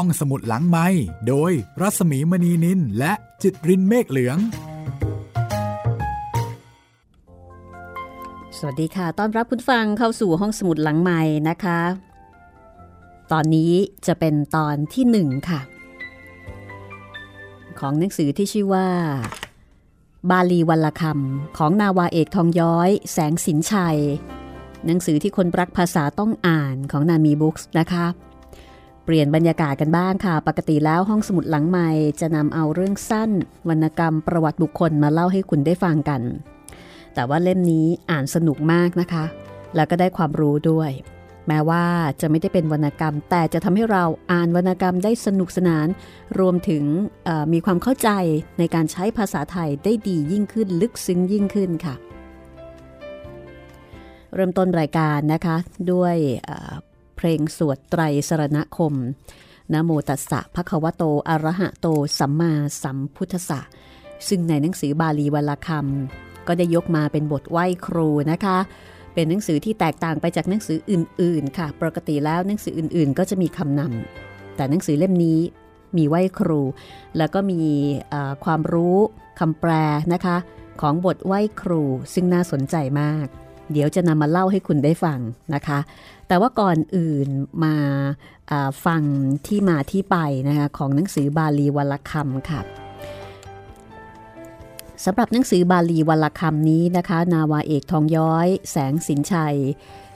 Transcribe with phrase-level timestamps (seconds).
[0.00, 0.86] ห้องสมุดหลังไม้
[1.28, 4.38] โดยรัสมีมณีนินและจิตรินเมฆเหลือง
[8.58, 11.80] สวัสดีค่ะ ต้อนรับคุณฟังเข้าสู่ห้องสมุดหลังไม้นะคะ
[13.32, 13.72] ตอนนี้
[14.06, 15.60] จะเป็นตอนที่หนึ่งค่ะ
[17.78, 18.88] ของหนังสือที่ชื่อว่า
[20.30, 23.98] บาลีวัลคำของนาวาเอกทองย้อย แสงสินชัย
[24.86, 28.06] หนังสือที่คนรักภาษาต้องอ่านของนามีบุ๊กส์นะคะ
[29.06, 33.30] เปลี่ยนบรรยากาศกันบ้างค่ะ ปกติแล้วห้องสมุดหลังใหม่จะนำเอาเรื่องสั้น
[33.68, 36.22] วรรณกรรมประวัติบุคคลมาเล่าให้คุณได้ฟังกัน
[37.14, 39.24] แต่ว่าเล่มนี้อ่านสนุกมากนะคะ
[39.74, 40.90] แล้วก็ได้ความรู้ด้วย
[41.48, 41.84] แม้ว่า
[42.20, 45.86] จะไม่ได้เป็นวรรณกรรม แต่จะทำให้เราอ่านวรรณกรรมได้สนุกสนาน
[46.38, 46.84] รวมถึง
[47.52, 48.10] มีความเข้าใจ
[48.58, 51.94] ในการใช้ภาษาไทยได้ดียิ่งขึ้นลึกซึ้งยิ่งขึ้นค่ะ
[54.34, 55.56] เริ่มต้นรายการนะคะ
[55.92, 56.16] ด้วย
[57.16, 58.94] เพลงสวดไตรสรณคม
[59.72, 61.86] นะโมตัสสะภะคะวะโตอะระหะโต
[62.18, 63.60] สัมมาสัมพุทธะ
[64.28, 68.58] ซึ่งในหนังสือบาลีวลคำก็ได้ยกมาเป็นบทไหว้ครูนะคะ
[69.14, 75.38] เป็นหนังสือที่แตกต่างไปจากหนังสืออื่น ๆ ค่ะ ปกติแล้วหนังสืออื่น ๆ ก็จะมีคำนำแต่หนังสือเล่มนี้
[75.96, 76.60] มีไหว้ครู
[77.16, 77.60] แล้วก็มี
[78.44, 78.98] ความรู้
[79.40, 79.70] คำแปล
[80.12, 80.36] นะคะ
[80.80, 81.82] ของบทไหว้ครู
[82.14, 83.26] ซึ่งน่าสนใจมาก
[83.72, 85.18] เดี๋ยวจะนำมาเล่าให้คุณได้ฟัง
[85.54, 85.78] นะคะ
[86.28, 87.28] แต่ว่าก่อนอื่น
[87.64, 87.76] มา
[88.86, 89.02] ฟัง
[89.46, 90.16] ที่มาที่ไป
[90.48, 92.60] นะคะของหนังสือบาลีวลคำค่ะ
[95.04, 99.56] สำหรับหนังสือบาลีวลคำนี้นะคะ นาวาเอกทองย้อย แสงสินชัย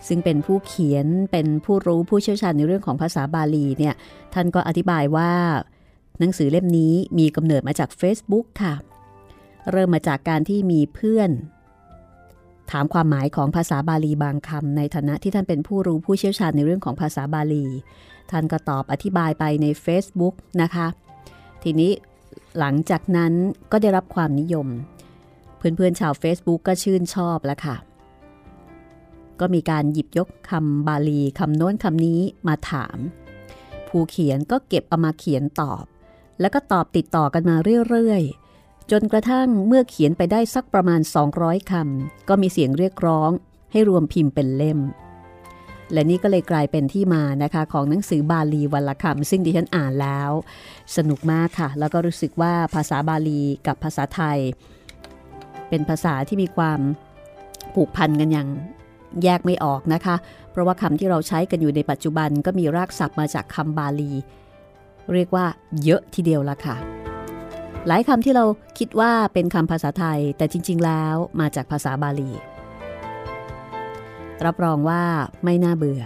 [0.09, 3.95] ซึ่งเป็นผู้เขียนเป็นผู้รู้ผู้เชี่ยวชาญในเรื่องของภาษาบาลีเนี่ย
[4.35, 5.33] ท่านก็อธิบายว่า
[6.19, 8.75] หนังสือเล่มนี้มีกำเนิดมาจาก Facebook ค่ะ
[9.71, 11.31] เริ่มมาจากการที่มีเพื่อน
[12.71, 17.67] ถามความหมายของภาษาบาลีบางคำในฐานะที่ท่านเป็นผู้รู้ผู้เชี่ยวชาญในเรื่องของภาษาบาลี
[18.31, 20.87] ท่านก็ตอบอธิบายไปใน Facebook นะคะ
[21.63, 21.93] ทีนี้
[22.59, 23.33] หลังจากนั้น
[23.73, 24.69] ก็ได้รับความนิยม
[25.57, 27.77] เพื่อนๆชาว Facebook ก็ชื่นชอบแล้วค่ะ
[29.41, 32.99] ก็มีการหยิบยกคำบาลีคำโน้นคำนี้มาถาม
[33.89, 35.85] ผู้เขียนก็เก็บเอามาเขียนตอบ
[36.41, 37.57] แล้วก็ตอบติดต่อกันมา
[37.89, 38.40] เรื่อยๆ
[38.91, 41.01] จนกระทั่งเมื่อเขียนไปได้สักประมาณ
[41.35, 43.31] 200คำก็มีเสียงเรียกร้อง
[43.73, 44.81] ให้รวมพิมพ์เป็นเล่ม
[45.93, 50.31] และนี่ก็เลยกลายเป็นที่มานะคะของหนังสือบาลีวรรณคำซึ่งดิฉันอ่านแล้ว
[50.97, 54.39] สนุกมากค่ะ แล้วก็รู้สึกว่าภาษาบาลีกับภาษาไทย
[55.69, 56.81] เป็นภาษาที่มีความ
[57.75, 58.49] ผูกพันกันอย่าง
[59.25, 60.17] แยกไม่ออกนะคะ
[60.51, 64.13] เพราะว่าคำที่เราใช้กันอยู่ในปัจจุบันก็มีรากศัพท์มาจากคำบาลี
[65.15, 65.47] เรียกว่า
[65.85, 67.00] เยอะทีเดียวละค่ะ
[67.87, 68.45] หลายคำที่เรา
[68.79, 72.33] คิดว่าเป็นคำภาษาไทย แต่จริง ๆ แล้วมาจากภาษาบาลี
[74.45, 75.03] รับรองว่า
[75.45, 76.03] ไม่น่าเบื่อ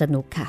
[0.00, 0.48] สนุกค่ะ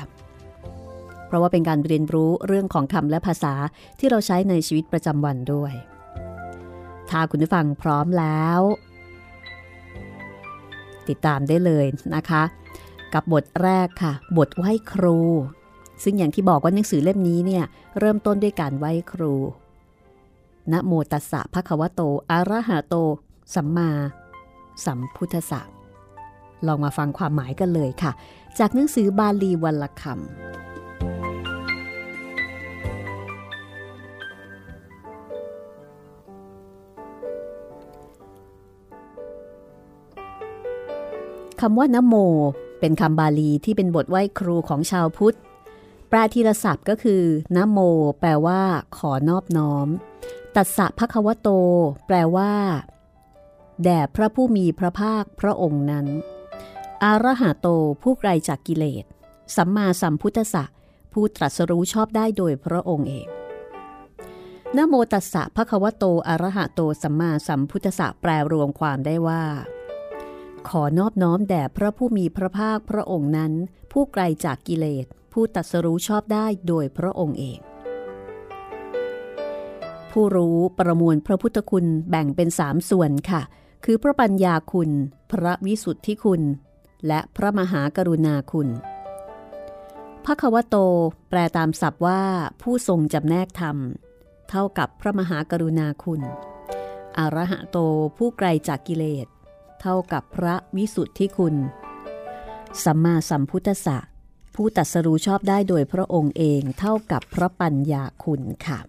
[1.26, 3.54] เพราะว่าเป็นการเรียนรู้เรื่องของคำและภาษา
[3.98, 5.72] ที่เราใช้ในชีวิตประจำวันด้วย
[7.10, 8.60] ถ้าคุณผู้ฟังพร้อมแล้ว
[11.08, 12.42] ติดตามได้เลยนะคะ
[13.14, 15.18] กับบทแรกค่ะ บทไหว้ครู
[16.04, 17.64] ซึ่งอย่างที่บอกว่าหนังสือเล่มนี้เนี่ย
[17.98, 19.34] เริ่มต้นด้วยการไหว้ครู
[20.72, 22.00] นะโมตัสสะภะคะวะโต
[22.30, 22.94] อะระหะโต
[23.54, 23.90] สัมมา
[24.84, 25.62] สัมพุทธะ
[26.66, 28.12] ลองมาฟังความหมายกันเลยค่ะ
[28.58, 30.16] จากหนังสือบาลีวลคำ
[41.60, 42.14] คำว่านโม
[42.80, 45.36] เป็นคำบาลีที่เป็นบทไหว้ครูของชาวพุทธ
[46.08, 47.22] แปลทีละศัพท์ก็คือ
[47.56, 47.78] นโม
[48.20, 48.60] แปลว่า
[48.96, 49.88] ขอนอบน้อม
[50.56, 51.48] ตัสสะภคะวโต
[52.06, 52.52] แปลว่า
[53.84, 56.06] แด่พระผู้มีพระภาคพระองค์นั้น
[57.04, 57.68] อารหะโต
[58.02, 59.04] ผู้ไกลจากกิเลส
[59.56, 60.64] สัมมาสัมพุทธะ
[61.12, 63.26] ผู้ตรัสรู้ชอบได้โดยพระองค์เอง
[64.76, 69.44] นโมตัสสะภคะวโตอารหะโตสัมมาสัมพุทธะแปลรวมความได้ว่า
[70.68, 73.52] ขอนอบน้อมแด่พระผู้มีพระภาคพระองค์นั้น
[73.92, 77.60] ผู้ไกลจากกิเลส ผู้ตรัสรู้ชอบได้โดยพระองค์เอง
[80.20, 83.42] ผู้รู้ประมวลพระพุทธคุณแบ่งเป็นสามส่วนค่ะ
[83.84, 84.90] คือพระปัญญาคุณ
[85.32, 86.42] พระวิสุทธิคุณ
[87.06, 88.68] และพระมหากรุณาคุณ
[90.24, 90.76] พระควโต
[91.28, 92.22] แปลตามศัพท์ว่า
[92.62, 93.76] ผู้ทรงจำแนกธรรม
[94.50, 96.20] เท่ากับพระมหากรุณาคุณ
[97.18, 97.78] อรหะโต
[98.16, 99.26] ผู้ไกลจากกิเลส
[99.80, 101.54] เท่ากับพระวิสุทธิคุณ
[102.84, 103.98] สัมมาสัมพุทธะ
[104.54, 108.80] ผู้ตัดสรู้ชอบได้โดยพระองค์เองเท่ากับพระปัญญาคุณค่ะ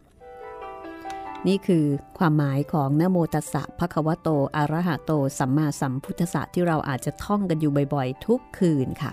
[1.48, 1.86] นี่คือ
[2.18, 9.12] ความหมายของนโมตัสสะภะคะวะโตอะระหะโต สัมมาสัมพุทธะที่เราอาจจะท่องกันอยู่บ่อยๆ ทุกคืนค่ะ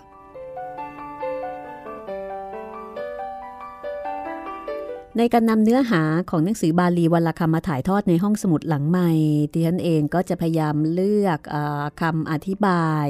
[5.19, 9.11] ในการนำเนื้อหาของหนังสือบาลีวลคำมาถ่ายทอดในห้องสมุดหลังใหม่
[9.53, 11.57] ดิฉันเองก็จะพยายามเลือกอ
[12.01, 13.07] คำอธิบาย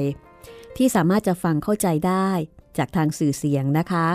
[0.77, 2.29] ที่สามารถจะฟังเข้าใจได้
[2.77, 4.07] จากทางสื่อเสียงนะคะ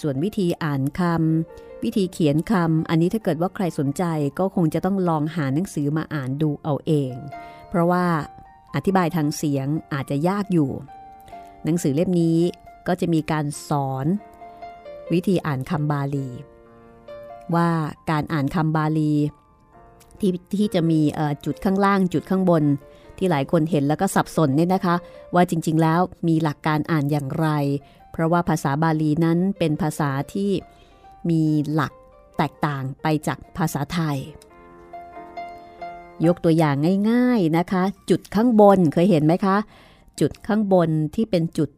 [0.00, 4.04] ส่วนวิธีอ่านคำ วิธีเขียนคำอันนี้ถ้าเกิดว่าใครสนใจ
[4.38, 7.14] ก็คงจะต้องลองหาหนังสือมาอ่านดูเอาเอง
[7.68, 8.04] เพราะว่า
[8.74, 10.70] อธิบายทางเสียงอาจจะยากอยู่
[11.64, 12.38] หนังสือเล่มนี้
[12.88, 14.06] ก็จะมีการสอน
[15.12, 16.28] วิธีอ่านคำบาลี
[17.54, 17.68] ว่า
[18.10, 19.12] การอ่านคำบาลี
[20.20, 21.00] ที่ที่จะมี
[21.44, 22.64] จุดข้างล่างจุดข้างบน
[23.18, 24.94] ที่หลายคนเห็นแล้วก็สับสนเนี่ยนะคะ
[25.34, 27.48] ว่าจริง ๆ แล้วมีหลักการอ่านอย่างไร
[28.12, 30.50] เพราะว่าภาษาบาลีนั้นเป็นภาษาที่
[31.30, 31.42] มี
[31.72, 31.92] หลัก
[32.36, 34.18] แตกต่างไปจากภาษาไทย
[36.26, 36.76] ยกตัวอย่าง
[37.10, 39.56] ง่ายๆนะคะ จุดข้างบนเคยเห็นไหมคะ
[40.20, 41.70] จุดข้างบนที่เป็นจุด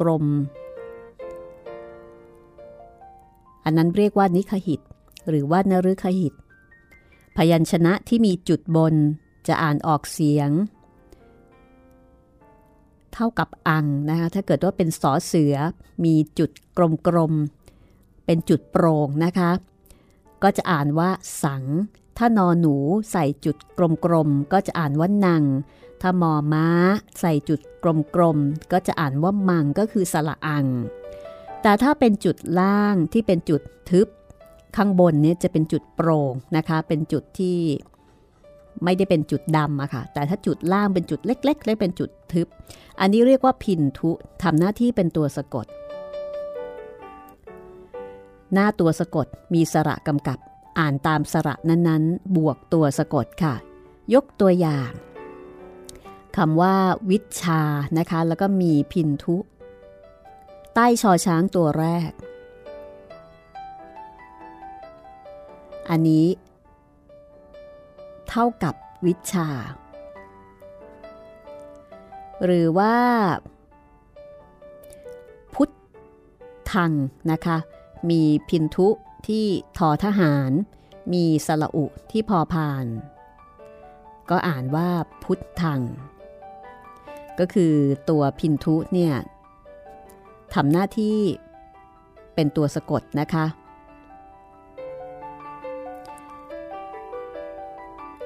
[0.00, 4.80] กลมๆ อันนั้นเรียกว่านิคหิต
[5.28, 6.34] หรือว่านฤคหิต
[7.36, 8.94] พยัญชนะที่มีจุดบน
[9.48, 10.50] จะอ่านออกเสียง
[13.12, 15.54] เท่ากับอังนะคะถ้าเกิดว่าเป็นสอเสือ
[16.04, 16.50] มีจุด
[17.08, 17.63] กลมๆ
[18.26, 19.50] เป็นจุดโปร่งนะคะ
[20.42, 21.10] ก็จะอ่านว่า
[21.44, 21.64] สัง
[22.18, 22.76] ถ้านอหนู
[23.12, 23.56] ใส่จุด
[24.04, 25.44] กลมๆก็จะอ่านว่านัง
[26.02, 26.66] ถ้ามอม้า
[27.20, 27.60] ใส่จุด
[28.14, 30.66] กลมๆก็จะอ่านว่ามังก็คือสระอัง
[31.62, 34.08] แต่ถ้าเป็นจุดล่างที่เป็นจุดทึบ
[34.76, 37.56] ข้างบนเนี่ยจะเป็นจุดโปร่งนะคะ เป็นจุดที่
[38.84, 42.46] ไม่ได้เป็นจุดดำอะค่ะ แต่ถ้าจุดล่างเป็นจุดเล็กๆและเป็นจุดทึบ
[43.00, 44.10] อันนี้เรียกว่าพินทุ
[44.42, 45.66] ทำหน้าที่เป็นตัวสะกด
[48.54, 50.38] หน้าตัวสะกดมีสระกำกับ
[50.78, 53.54] อ่านตามสระนั้นๆ บวกตัวสะกดค่ะ
[54.14, 54.90] ยกตัวอย่าง
[56.36, 56.76] คำว่า
[57.10, 57.60] วิชา
[57.98, 59.36] นะคะ แล้วก็มีพินทุ
[60.74, 62.10] ใต้ชอช้างตัวแรก
[65.90, 66.26] อันนี้
[68.28, 68.74] เท่ากับ
[69.06, 69.48] วิชา
[72.44, 72.96] หรือว่า
[75.54, 75.70] พุท
[76.72, 76.92] ธัง
[77.30, 77.58] นะคะ
[78.10, 78.88] มีพินทุ
[79.26, 79.46] ที่
[79.78, 80.50] ทอทหาร
[81.12, 82.86] มีสระอุที่พอพาน
[84.30, 84.88] ก็อ่านว่า
[85.22, 85.80] พุทธัง
[87.38, 87.74] ก็คือ
[88.10, 89.14] ตัวพินทุเนี่ย
[90.54, 91.18] ทำหน้าที่
[92.34, 93.46] เป็นตัวสะกดนะคะ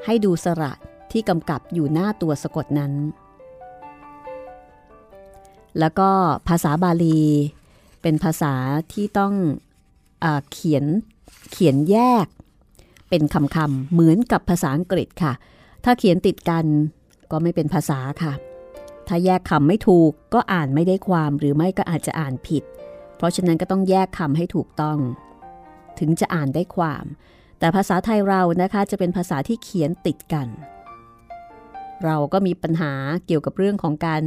[0.05, 0.73] ให้ดูสระ
[1.13, 2.93] ที่กำกับอยู่หน้าตัวสะกดนั้น
[5.79, 6.11] แล้วก็
[6.49, 7.21] ภาษาบาลี
[8.03, 8.55] เป็นภาษา
[8.93, 9.35] ที่ต้อง
[10.53, 10.85] เขียน
[11.53, 12.26] เขียนแยก
[13.09, 15.32] เป็นคำคำเหมือนกับภาษาอังกฤษค่ะ
[15.85, 16.65] ถ้าเขียนติดกัน
[17.31, 18.32] ก็ไม่เป็นภาษาค่ะ
[19.09, 22.65] ถ้าแยกคำไม่ถูกก็อ่านไม่ได้ความหรือไม่ก็อาจจะอ่านผิด
[23.17, 24.99] เพราะฉะนั้นก็ต้องแยกคำให้ถูกต้อง
[25.99, 27.05] ถึงจะอ่านได้ความ
[27.59, 30.49] แต่ภาษาไทยเรานะคะจะเป็นภาษาที่เขียนติดกัน
[32.05, 32.93] เราก็มีปัญหา
[33.26, 34.23] เกี่ยวกับเรื่องของการ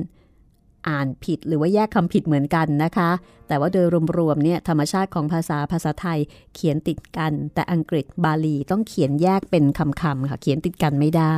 [0.87, 3.11] อ่านผิดหรือว่าแยกคำผิดเหมือนกันนะคะ
[3.47, 3.85] แต่ว่าโดย
[4.17, 6.19] รวมๆเนี่ยธรรมชาติของภาษาภาษาไทย
[6.55, 11.37] เขียนติดกัน แต่อังกฤษบาลีต้องเขียนแยกเป็นคำๆค่ะเขียนติดกันไม่ได้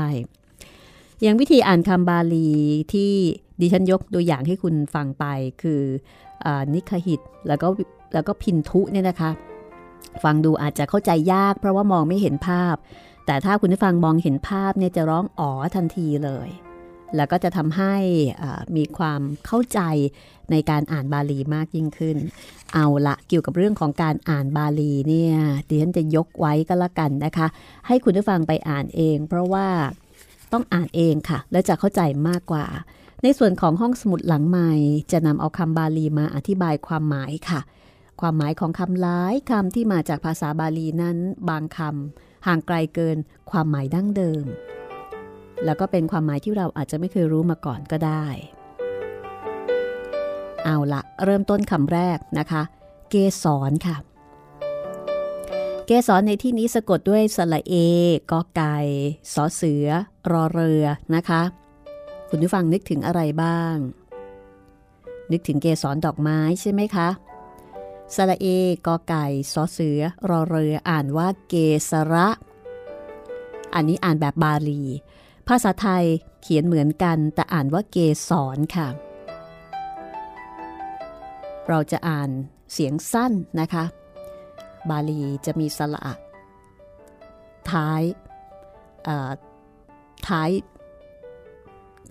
[1.22, 2.50] อย่างวิธีอ่านคำบาลี
[2.94, 3.12] ที่
[3.60, 5.26] ดิฉันยกตัวอย่างให้คุณฟังไป
[5.62, 5.82] คือ
[6.46, 7.68] อนิคหิตแล้วก็
[8.14, 9.32] แล้วก็พินทุเนี่ยนะคะ
[10.24, 12.76] ฟังดูอาจจะเข้าใจยาก เพราะว่ามองไม่เห็นภาพ
[13.26, 16.50] แต่ถ้าคุณผู้ฟังมองเห็นภาพเนี่ยจะร้องอ๋อทันทีเลย
[17.16, 17.96] แล้วก็จะทำให้
[18.78, 19.80] มีความเข้าใจ
[20.52, 22.18] ในการอ่านบาลีมากยิ่งขึ้น
[22.74, 25.36] เอาละเกี่ยวกับเรื่องของการอ่านบาลีเนี่ย
[25.68, 27.48] ดิฉันจะยกไว้ก็แล้วกันนะคะ
[27.88, 29.68] ให้คุณผู้ฟังไปอ่านเอง เพราะว่า
[30.52, 32.66] ต้องอ่านเองค่ะ และจะเข้าใจมากกว่า
[33.24, 34.72] ในส่วนของห้องสมุดหลังใหม่
[35.12, 37.62] จะนำเอาคำบาลีมาอธิบายความหมายค่ะ
[38.22, 41.18] ความหมายของคำหลายคำที่มาจากภาษาบาลีนั้น
[41.50, 43.18] บางคำห่างไกลเกิน
[43.52, 44.46] ความหมายดั้งเดิม
[45.66, 48.26] แล้วก็เป็นความหมายที่เราอาจจะไม่เคยรู้มาก่อนก็ได้
[50.66, 52.62] เอาละเริ่มต้นคำแรกนะคะ
[53.10, 53.98] เกสรค่ะ
[55.86, 57.76] เกสรในที่นี้สะกดด้วยสระเอ
[58.32, 58.78] กอไก่
[59.34, 59.88] สอเสือ
[60.32, 61.42] รอเรือนะคะ
[62.30, 63.76] คุณผู้ฟังนึกถึงอะไรบ้าง
[65.32, 67.10] นึกถึงเกสรดอกไม้ใช่ไหมคะ
[68.16, 68.48] สระเอ
[68.86, 71.56] กอไก่สอเสือ รอเรือ อ่านว่าเก
[71.90, 72.28] สระ
[73.74, 74.82] อันนี้อ่านแบบบาลี
[75.48, 76.06] ภาษาไทย
[76.42, 77.98] เขียนเหมือนกันแต่อ่านว่าเก
[78.30, 78.88] สรค่ะ
[81.68, 82.30] เราจะอ่าน
[82.74, 83.84] เสียงสั้นนะคะ
[84.90, 86.14] บาลีจะมีสระ
[87.72, 88.02] ท้าย
[90.28, 90.50] ท้าย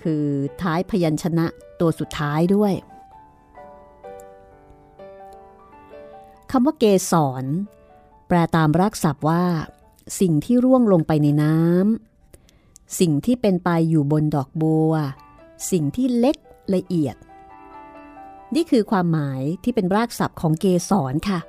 [0.02, 0.24] คือ
[0.62, 1.46] ท้ายพยัญชนะ
[1.80, 2.72] ตัวสุดท้ายด้วย
[6.50, 9.42] คำว่าเกสรแแปลตามรากศัพท์ว่า
[10.20, 12.11] สิ่งที่ร่วงลงไปในน้ำ
[13.00, 14.92] สิ่งที่เป็นไปอยู่บนดอกบัว
[15.70, 16.36] สิ่งที่เล็ก
[16.74, 17.16] ละเอียด
[18.54, 21.40] นี่คือความหมายที่เป็นรากศัพท์ของเกสรค่ะ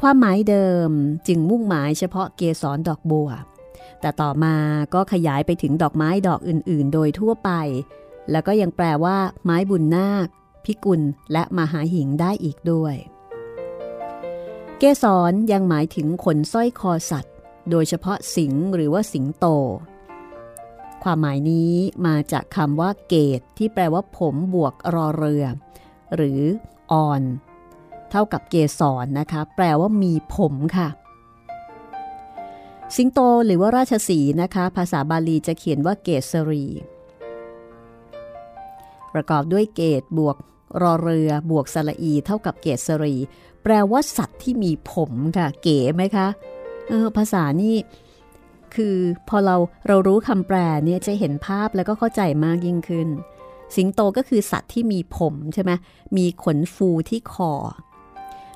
[0.00, 0.90] ความหมายเดิม
[1.26, 3.28] จึงมุ่งหมายเฉพาะเกสรดอกบัว
[4.00, 4.56] แต่ต่อมา
[4.94, 7.50] ก็ขยายไปถึงดอกไม้ดอกอื่นๆ โดยทั่วไป
[8.30, 10.28] แล้วก็ยังแปลว่า ไม้บุญนาค
[10.64, 11.00] พิกุล
[11.32, 12.94] และมหาหิงได้อีกด้วย
[14.78, 17.34] เกสรยังหมายถึงขนสร้อยคอสัตว์
[17.70, 19.46] โดยเฉพาะสิงหรือว่าสิงโต
[21.10, 21.72] ความหมายนี้
[22.06, 25.44] มาจากคำว่าเกตที่แปลว่าผมบวกรอเรือ
[26.16, 26.40] หรือ
[26.92, 27.22] อ่อน
[28.10, 30.88] เท่ากับเกสรนะคะ แปลว่ามีผมค่ะ
[32.96, 36.64] สิงโตหรือว่าราชสีนะคะ ภาษาบาลีจะเขียนว่าเกสรี
[39.14, 40.36] ประกอบด้วยเกตบวก
[40.82, 43.14] รอเรือบวกสระอี เท่ากับเกสรี
[43.62, 46.28] แปลว่าสัตว์ที่มีผมค่ะ เก๋ไหมคะ
[46.88, 47.76] เออภาษานี่
[48.76, 48.96] คือ
[49.28, 49.56] พอเรา
[49.88, 53.08] เรารู้คำแปลเนี่ยจะเห็นภาพแล้วก็เข้าใจมากยิ่งขึ้น
[53.76, 55.72] สิงโตก็คือสัตว์ที่มีผมใช่ไหม
[56.16, 57.52] มีขนฟูที่คอ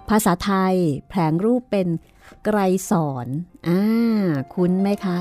[0.09, 0.77] ภาษาไทย
[1.09, 1.89] แผลงรูปเป็น
[2.45, 2.59] ไกร
[2.91, 3.27] สอน
[3.69, 3.81] อ่า
[4.55, 5.19] คุ้นไหมคะ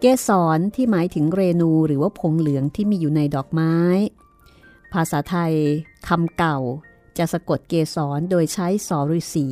[0.00, 3.74] เกสรที่หมายถึงเรนูหรือว่าผงเหลืองที่มีอยู่ในดอกไม้
[4.92, 5.54] ภาษาไทย
[6.08, 6.58] คำเก่า
[7.18, 9.46] จะสะกดเกสรโดยใช้สอฤษี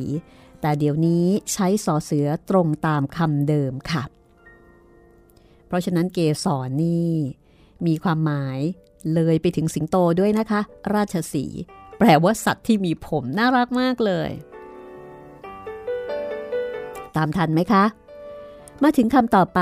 [0.67, 4.03] แต่เดี๋ยวนี้ใช้สอเสือตรงตามคำเดิมค่ะ
[5.67, 7.11] เพราะฉะนั้นเกสรนี่
[7.87, 8.59] มีความหมาย
[9.13, 10.61] เลยไปถึงสิงโตด้วยนะคะ
[10.93, 11.45] ราชสี
[11.97, 14.29] แปลว่าสัตว์ที่มีผมน่ารักมากเลย
[17.15, 17.83] ตามทันไหมคะ
[18.83, 19.61] มาถึงคำต่อไป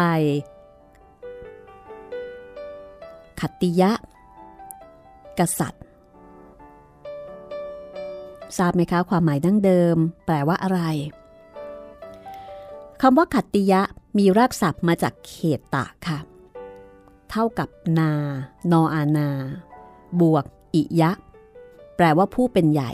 [3.39, 3.91] ขัตติยะ
[5.39, 5.74] กษัตริย์
[8.57, 9.95] ทราบไหมคะความหมายดั้งเดิม
[10.25, 10.81] แปลว่าอะไร
[13.01, 13.81] คำว่าขัตติยะ
[14.17, 16.19] มีรากศัพท์มาจากเขตตะค่ะ
[17.29, 17.69] เท่ากับ
[17.99, 18.11] นา
[18.71, 19.29] นออานา
[20.21, 20.45] บวก
[20.75, 21.11] อิยะ
[21.95, 22.91] แปลว่าผู้เป็นใหญ่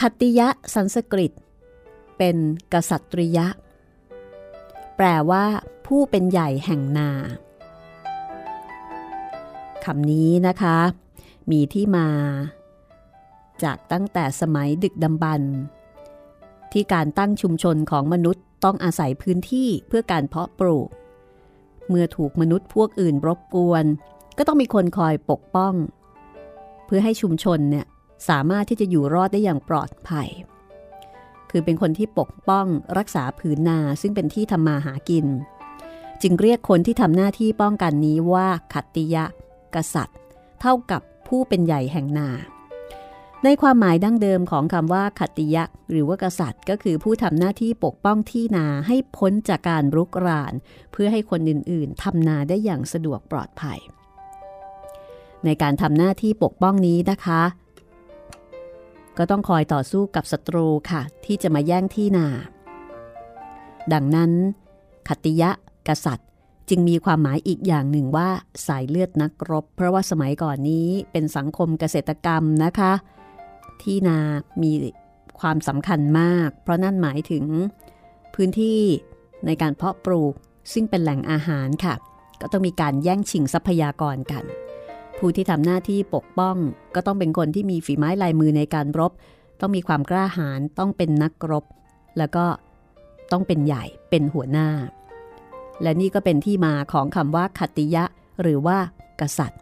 [0.00, 1.32] ขัตติยะสันสกฤต
[2.18, 2.36] เป็น
[2.72, 3.46] กษัตริยะ
[4.96, 5.44] แปลว่า
[5.86, 7.10] ผู้เป็นใหญ่แห่งนา
[9.84, 10.78] คำนี้นะคะ
[11.50, 12.08] มีที่มา
[13.64, 15.42] จากตั้งแต่สมัยดึกดำบรร
[16.72, 20.88] ที่การตั้งชุมชนของมนุษย์ต้องอาศัยพื้นที่เพื่อการเพาะปลูก
[21.88, 23.84] เมื่อถูกมนุษย์พวกอื่นรบกวน
[24.38, 25.74] ก็ต้องมีคนคอยปกป้อง
[26.86, 27.86] เพื่อให้ชุมชนเนี่ย
[28.28, 30.28] สามารถที่จะอยู่รอดได้อย่างปลอดภัย
[31.50, 32.66] คือเป็นคนที่ปกป้อง
[32.98, 35.26] รักษาผืนนาซึ่งเป็นที่ทำมาหากิน
[36.22, 39.24] จึงเรียกคนที่ทำหน้าที่ป้องกันนี้ว่าขัตติยะ
[39.74, 40.18] กษัตริย์
[40.60, 42.28] เท่ากับผู้เป็นใหญ่แห่งนา
[43.44, 50.52] ในความหมายดั้งเดิมของคำว่าขัตติยะหรือว่ากษัตริย์ ก็คือผู้ทำหน้าที่ปกป้องที่นาให้พ้นจากการรุกราน
[50.92, 53.78] เพื่อให้คนอื่นๆทำนาได้อย่างสะดวกปลอดภัย
[55.44, 57.42] ในการทำหน้าที่ปกป้องนี้นะคะ
[59.18, 62.26] ก็ต้องคอยต่อสู้กับศัตรูค่ะ ที่จะมาแย่งที่นา
[63.92, 64.30] ดังนั้น
[65.08, 65.50] ขัตติยะ
[65.88, 66.28] กษัตริย์
[66.68, 68.28] จึงมีความหมายอีกอย่างหนึ่งว่า
[68.66, 72.92] สายเลือดนักรบ เพราะว่าสมัยก่อนนี้เป็นสังคมเกษตรกรรมนะคะ
[73.82, 74.18] ที่นา
[74.62, 74.72] มี
[75.40, 77.44] ความสำคัญมาก เพราะนั่นหมายถึง
[78.34, 78.80] พื้นที่
[79.46, 80.34] ในการเพาะปลูก
[80.72, 81.94] ซึ่งเป็นแหล่งอาหารค่ะ
[82.40, 84.44] ก็ต้องมีการแย่งชิงทรัพยากรกัน
[85.18, 86.56] ผู้ที่ทำหน้าที่ปกป้อง
[86.94, 89.12] ก็ต้องเป็นคนที่มีฝีไม้ลายมือในการรบ
[89.60, 91.64] ต้องมีความกล้าหาญต้องเป็นนักรบ
[92.18, 92.44] แล้วก็
[93.32, 94.68] ต้องเป็นใหญ่เป็นหัวหน้า
[95.82, 98.04] และนี่ก็เป็นที่มาของคำว่าขัตติยะ
[98.42, 98.78] หรือว่า
[99.20, 99.60] กษัตริย์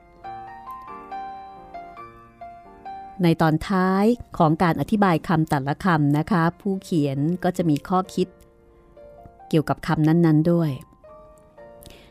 [3.23, 4.05] ในตอนท้าย
[4.39, 8.29] ของการอธิบายคำแต่ละคำนะคะ ผู้เขียนก็จะมีข้อคิด
[9.49, 10.71] เกี่ยวกับคำนั้นๆด้วย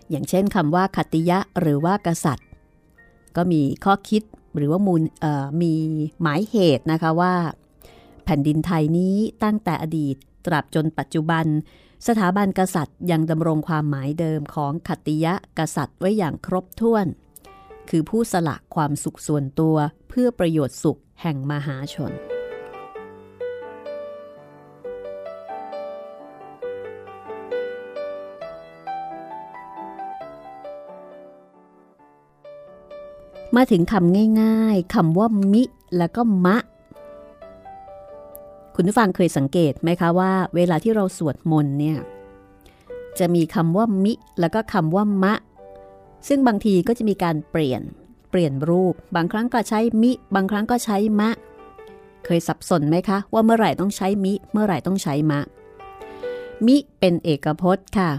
[0.10, 2.48] อย่างเช่นคำว่าขัติยะหรือว่ากษัตริย์
[3.36, 4.24] ก็มีข้อคิด
[4.58, 5.02] หรือว่ามูล
[5.62, 5.74] มี
[6.22, 7.34] หมายเหตุนะคะว่า
[8.26, 10.16] แผ่นดินไทยนี้ตั้งแต่อดีต
[10.46, 11.46] ตราบจนปัจจุบัน
[12.08, 17.06] สถาบันกษัตริย์ยังดำรงความหมายเดิมของขัติยะกษัตริย์ไว้อย่างครบถ้วน
[17.94, 19.76] คือผู้สละความสุขส่วนตัว
[20.10, 22.12] เพื่อประโยชน์สุขแห่งมหาชน
[33.56, 35.64] มาถึงคำง่ายๆคำว่ามิ
[35.98, 36.58] แล้วก็มะ
[38.76, 41.98] คุณผู้ฟังเคยสังเกตไหมคะว่า เวลาที่เราสวดมนต์เนี่ย
[43.20, 45.36] จะมีคำว่ามิ แล้วก็คำว่ามะ
[46.28, 47.82] ซึ่งบางทีก็จะมีการเปลี่ยน
[48.30, 51.30] เปลี่ยนรูป บางครั้งก็ใช้มิ บางครั้งก็ใช้มะ
[52.26, 55.40] เคยสับสนไหมคะ ว่าเมื่อไหร่ต้องใช้มิ เมื่อไหร่ต้องใช้มะ
[56.66, 58.10] มิเป็นเอกพจน์ค่ะ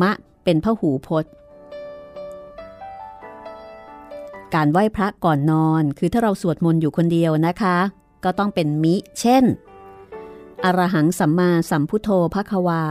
[0.00, 0.12] มะ
[0.44, 1.32] เป็นพหูพจน์
[4.54, 7.76] การไหว้พระก่อนนอนคือถ้าเราสวดมนต์อยู่คนเดียวนะคะ
[8.24, 9.44] ก็ต้องเป็นมิ เช่น
[10.64, 12.82] อรหังสัมมาสัมพุทโธภควา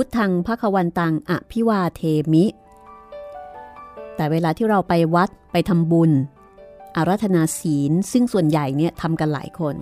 [0.00, 2.02] พุทธังภควันตังอภิวาเท
[2.32, 2.44] มิ
[4.16, 6.10] แต่เวลาที่เราไปวัดไปทำบุญ
[6.96, 9.74] อารัธนาศีลซึ่งส่วนใหญ่เนี่ยทำกันหลายคน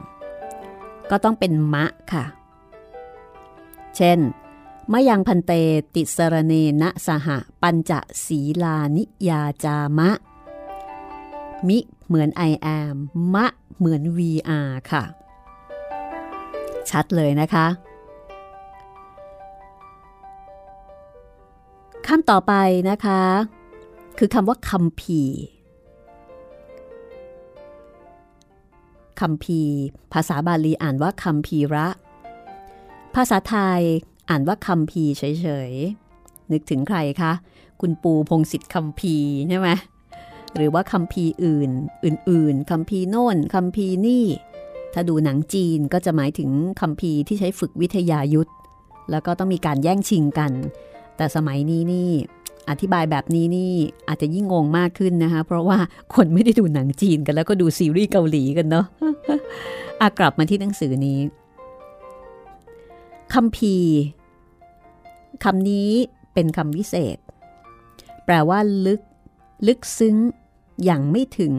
[1.10, 2.24] ก็ต้องเป็นมะค่ะ
[3.96, 4.18] เช่น
[4.92, 5.52] มะยังพันเต
[5.94, 7.28] ติสรเนนะสห
[7.62, 7.92] ปัญจ
[8.26, 10.10] ศีลานิยาจามะ
[11.68, 12.96] มิเหมือน I am
[13.34, 13.46] มะ
[13.78, 15.04] เหมือน VR ค่ะ
[16.90, 17.66] ชัดเลยนะคะ
[22.08, 22.54] คำต่อไป
[22.90, 23.22] นะคะ
[24.18, 25.22] คือคำว่าคำพี
[29.20, 29.60] คำพี
[30.12, 31.88] ภาษาบาลีอ่านว่าคำพีระ
[33.14, 33.82] ภาษาไทย
[34.28, 37.32] อ่านว่าคำพีเฉยๆ นึกถึงใครคะ
[37.80, 39.16] คุณปูพงศิษฐ์คำพี
[39.48, 39.70] ใช่ไหม
[40.56, 41.70] หรือว่าคำพีอื่น
[42.04, 44.24] อื่นๆคำพีโน่นคำพีนี่
[44.92, 48.50] ถ้าดูหนังจีนก็จะหมายถึงคำพีที่ใช้ฝึกวิทยายุทธ
[49.10, 50.52] แล้วก็ต้องมีการแย่งชิงกัน
[51.16, 52.10] แต่สมัยนี้นี่
[52.70, 53.72] อธิบายแบบนี้นี่
[54.08, 55.78] อาจจะยิ่งงงมากขึ้นนะคะ เพราะว่า
[56.14, 58.86] คนไม่ได้ดูหนังจีนกันแล้วก็ดูซีรีส์เกาหลีกันเนาะ
[60.00, 61.20] อกลับมาที่หนังสือนี้
[63.34, 63.76] คำพี
[65.44, 65.90] คำนี้
[66.34, 67.18] เป็นคำวิเศษ
[68.24, 69.00] แปลว่าลึก
[69.66, 70.16] ลึกซึ้ง
[70.84, 71.54] อย่างไม่ถึง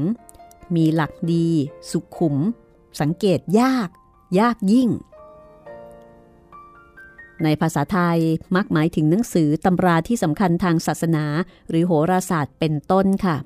[0.76, 1.48] มีหลักดี
[1.92, 2.36] สุขุม
[3.02, 3.90] สังเกตยาก
[4.40, 4.90] ยากยิ่ง
[7.44, 8.20] ในภาษาไทย
[8.56, 11.26] มักหมายถึงหนังสือตำราที่สำคัญทางศาสนา
[11.70, 13.38] หรือโหราศาสตร์เป็นต้นค่ะ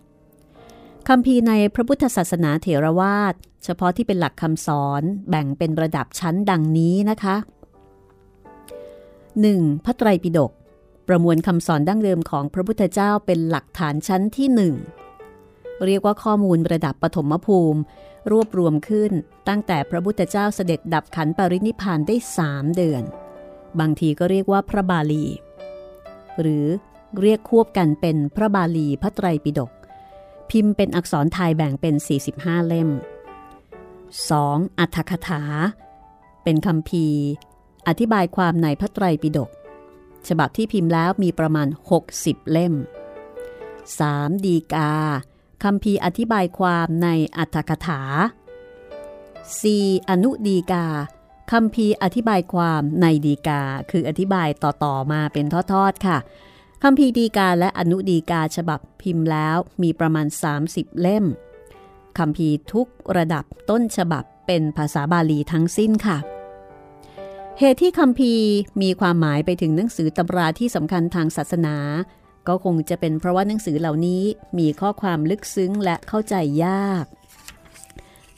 [1.07, 3.33] คำพีในพระพุทธศาสนาเถรวาท
[3.63, 7.35] เฉพาะที่เป็นหลักคำสอนแบ่งเป็นระดับชั้นดังนี้นะคะ
[8.65, 9.85] 1.
[9.85, 10.51] พระไตรปิฎก
[11.07, 14.75] ประมวลคำสอนดั้งเดิมของพระพุทธเจ้าเป็นหลักฐานชั้นที่หนึ่ง
[15.85, 17.79] เรียกว่าข้อมูลระดับปฐมภูมิ
[18.31, 19.11] รวบรวมขึ้น
[19.47, 23.03] ตั้งแต่พระพุทธเจ้าเสด็จดับขันปรินิพานได้สามเดือน
[23.79, 25.25] บางทีก็เรียกว่าพระบาลี
[26.41, 26.65] หรือ
[27.21, 29.71] เรียกควบกันเป็นพระบาลีพระไตรปิฎก
[30.49, 31.95] พิมพ์เป็นอักษรไทยแบ่งเป็น
[32.31, 32.89] 45 เล่ม
[34.09, 34.79] 2.
[34.79, 35.41] อัฏฐคถา
[36.43, 37.05] เป็นคำพี
[37.87, 39.49] อธิบายความในพระไตรปิฎก
[40.27, 41.67] ฉบับที่พิมพ์แล้วมีประมาณ
[42.09, 42.73] 60 เล่ม
[43.59, 44.45] 3.
[44.45, 44.91] ดีกา
[45.63, 47.07] คำพีอธิบายความใน
[47.37, 48.01] อัฏฐคถา
[49.43, 50.09] 4.
[50.09, 50.85] อนุดีกา
[51.51, 53.61] คำพีอธิบายความในดีกา
[53.91, 56.17] คืออธิบายต่อๆมาเป็นทอดๆค่ะ
[56.83, 60.27] คำพีดีกาและอนุดีกาฉบับพิมพ์แล้วมีประมาณ
[60.63, 61.25] 30 เล่ม
[62.17, 62.87] คำพีทุก
[63.17, 66.17] ระดับต้นฉบับเป็นภาษาบาลีทั้งสิ้นค่ะ
[67.59, 68.33] เหตุที่คำพี
[68.81, 71.77] มีความหมายไปถึงหนังสือตำราที่สำคัญทางศาสนา
[72.47, 74.23] ก็คงจะเป็นเพราะว่าหนังสือเหล่านี้
[74.57, 76.35] มีข้อความลึกซึ้งและเข้าใจ
[76.65, 77.05] ยาก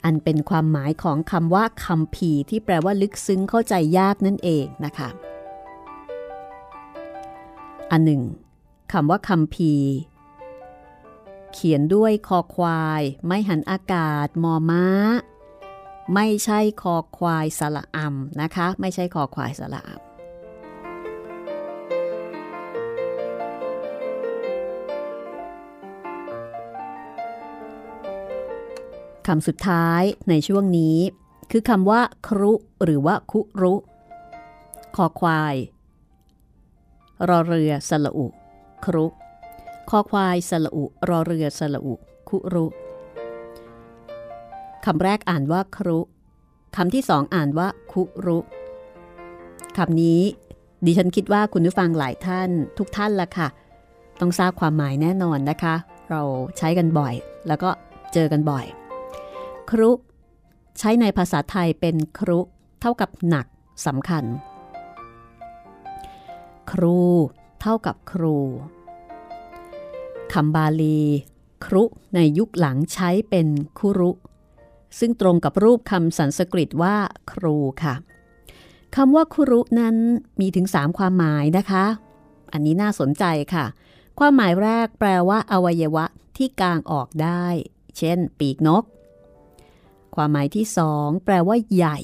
[0.04, 5.08] อันเป็นความหมายของคำว่าคำผีที่แปลว่าลึกซึ้งเข้าใจยากนั่นเองนะคะ
[7.90, 8.22] อันหนึ่ง
[8.92, 9.72] คำว่าคำพี
[11.52, 14.86] เขียนด้วยคอควาย ไม่หันอากาศ มอม้า
[16.14, 20.03] ไม่ใช่คอควายสระอำนะคะ ไม่ใช่คอควายสระอำ
[29.26, 30.96] คำสุดท้ายในช่วงนี้
[31.50, 32.52] คือคำว่า ครุ
[32.84, 33.74] หรือว่าคุรุ
[34.96, 35.54] คอควาย
[37.28, 38.26] รอเรือสละอุ
[38.84, 39.06] ครุ
[39.90, 41.94] คอควายสละอุ รอเรือสละอุ
[42.28, 42.66] คุรุ
[44.84, 45.98] คำแรกอ่านว่าครุ
[46.76, 48.38] คำที่สองอ่านว่า คุรุ
[49.76, 50.20] คำนี้
[50.84, 53.48] ดิฉันคิดว่าคุณผู้ฟังหลายท่าน ทุกท่านละค่ะ
[54.20, 55.74] ต้องทราบความหมายแน่นอนนะคะ
[56.10, 56.22] เรา
[56.58, 57.14] ใช้กันบ่อย
[57.48, 57.70] แล้วก็
[58.12, 58.64] เจอกันบ่อย
[59.80, 59.90] รุ
[60.78, 62.40] ใช้ในภาษาไทยเป็นครุ
[62.80, 63.46] เท่ากับหนัก
[63.86, 64.24] สำคัญ
[66.72, 67.00] ครู
[67.60, 68.36] เท่ากับครู
[70.32, 71.00] คำบาลี
[71.64, 71.82] ครุ
[72.14, 74.10] ในยุคหลังใช้เป็นคุรุ
[74.98, 76.96] ซึ่งตรงกับรูปคำสันสกฤตว่า
[77.32, 77.94] ครูค่ะ
[78.96, 79.96] คำว่าคุรุนั้น
[80.40, 81.84] มีถึงสามความหมายนะคะ
[82.52, 83.66] อันนี้น่าสนใจค่ะ
[84.18, 86.04] ความหมายแรกแปลว่า อวัยวะ
[86.36, 87.46] ที่กางออกได้
[87.98, 88.84] เช่น ปีกนก
[90.14, 91.98] ความหมายที่สองแปลว่าใหญ่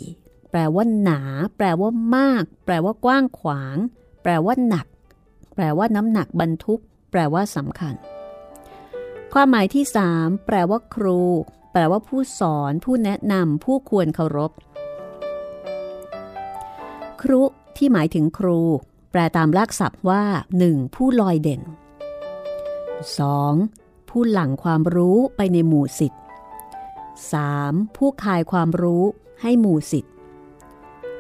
[0.51, 1.20] แปลว่าหนา
[1.57, 3.77] แปลว่ามาก แปลว่ากว้างขวาง
[4.23, 4.87] แปลว่าหนัก
[5.55, 7.94] แปลว่าน้ำหนักบรรทุก แปลว่าสำคัญ
[9.33, 11.20] ความหมายที่สามแปลว่าครู
[11.73, 14.53] แปลว่าผู้สอน ผู้แนะนำผู้ควรเคารพ
[17.20, 17.42] ครุ
[17.77, 18.61] ที่หมายถึงครู
[19.11, 20.23] แปลตามลากศัพท์ว่า
[20.61, 20.94] 1.
[20.94, 21.62] ผู้ลอยเด่น
[23.31, 24.09] 2.
[24.09, 26.19] ผู้หลั่งความรู้ไปในหมู่สิทธิ
[27.28, 27.96] 3.
[27.96, 29.04] ผู้คายความรู้
[29.42, 30.14] ให้หมู่สิทธิ์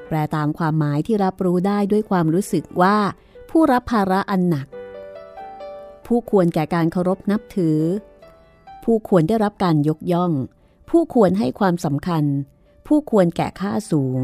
[0.06, 2.96] แปลตามความหมายที่รับรู้ได้ด้วยความรู้สึกว่า
[3.50, 4.66] ผู้รับภาระอันหนัก
[6.06, 7.78] ผู้ควรแก่การเคารพนับถือ
[8.84, 10.32] ผู้ควรได้รับการยกย่อง
[10.90, 12.24] ผู้ควรให้ความสำคัญ
[12.86, 14.20] ผู้ควรแก่ค่าสูง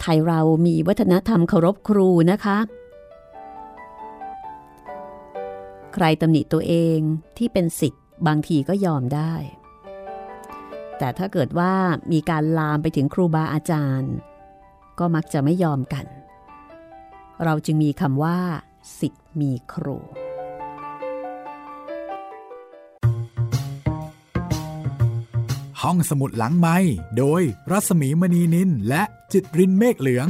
[0.00, 2.58] ไทยเรามีวัฒนธรรมเคารพครูนะคะ
[5.98, 7.00] ใครตำหนิตัวเอง
[7.38, 9.34] ที่เป็นสิทธิ์บางทีก็ยอมได้
[10.98, 11.72] แต่ถ้าเกิดว่า
[12.12, 14.14] มีการลามไปถึงครูบาอาจารย์
[14.98, 16.06] ก็มักจะไม่ยอมกัน
[17.44, 18.38] เราจึงมีคำว่า
[18.98, 19.98] สิทธิ์มีครู
[25.82, 26.76] ห้องสมุดหลังไม้
[27.18, 30.28] โดยรัสมีมณีนินและจิตรินเมฆเหลือง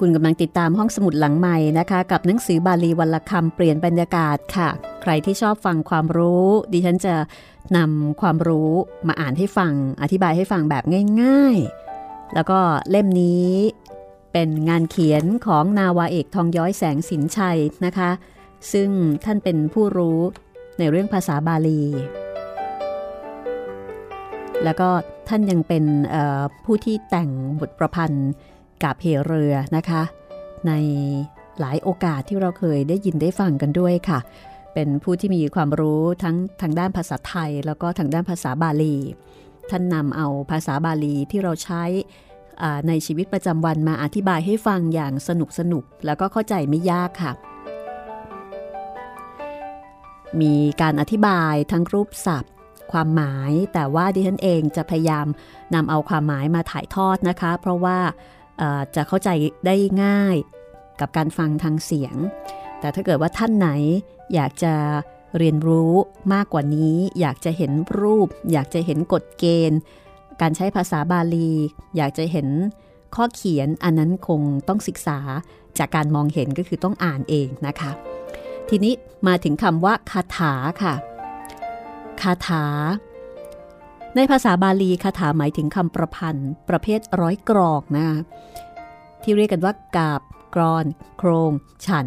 [0.00, 4.68] คุณกำลังติดตามห้องสมุดหลังใหม่นะคะ กับหนังสือบาลีวันละคำเปลี่ยนบรรยากาศค่ะ
[5.02, 7.14] ใครที่ชอบฟังความรู้ ดิฉันจะ
[7.76, 8.70] นำความรู้
[9.08, 10.84] มาอ่านให้ฟัง อธิบายให้ฟังแบบ
[11.22, 11.56] ง่าย
[11.96, 12.58] ๆ แล้วก็
[12.90, 13.50] เล่มนี้
[14.32, 18.10] เป็นงานเขียนของนาวาเอกทองย้อยแสงสินชัยนะคะ
[18.72, 18.88] ซึ่ง
[19.24, 20.18] ท่านเป็นผู้รู้
[20.78, 21.82] ในเรื่องภาษาบาลี
[24.64, 24.88] แล้วก็
[25.28, 25.84] ท่านยังเป็น
[26.64, 27.30] ผู้ที่แต่ง
[27.60, 28.30] บทประพันธ์
[28.82, 30.02] กาบเหเรือนะคะ
[30.66, 30.72] ใน
[31.60, 34.18] หลายโอกาสที่เราเคยได้ยินได้ฟังกันด้วยค่ะ
[34.74, 38.96] เป็นผู้ที่มีความรู้ทั้งทางด้านภาษาไทย แล้วก็ทางด้านภาษาบาลี
[39.70, 41.84] ท่านนำเอาภาษาบาลีที่เราใช้
[42.88, 47.32] ในชีวิตประจำวันมาอธิบายให้ฟังอย่างสนุกสนุกแล้วก็เข้าใจไม่ยากค่ะ
[50.40, 52.52] มีการอธิบายทั้งรูปศัพท์
[52.92, 55.26] ความหมายแต่ว่าดิฉันเองจะพยายาม
[55.74, 57.98] นำเอาความหมายมาถ่ายทอดนะคะ เพราะว่า
[58.96, 59.28] จะเข้าใจ
[59.66, 60.36] ได้ง่าย
[61.00, 62.16] กับการฟังทางเสียง
[62.80, 63.68] แต่ถ้าเกิดว่าท่านไหน
[64.34, 64.74] อยากจะ
[65.38, 65.92] เรียนรู้
[66.34, 69.78] มากกว่านี้ อยากจะเห็นรูป อยากจะเห็นกฎเกณฑ์
[70.40, 71.52] การใช้ภาษาบาลี
[71.96, 72.48] อยากจะเห็น
[73.14, 75.18] ข้อเขียนอันนั้นคงต้องศึกษา
[75.78, 77.90] จากการมองเห็นก็คือต้องอ่านเองนะคะ
[78.68, 78.94] ทีนี้
[79.26, 80.94] มาถึงคำว่าคาถาค่ะ
[82.22, 82.64] คาถา
[84.16, 88.06] ในภาษาบาลีคาถาหมายถึงคำประพันธ์ ประเภทร้อยกรอกนะ
[89.22, 90.22] ที่เรียกกันว่ากาบ
[90.54, 90.86] กรอน
[91.18, 91.52] โครง
[91.86, 92.06] ฉัน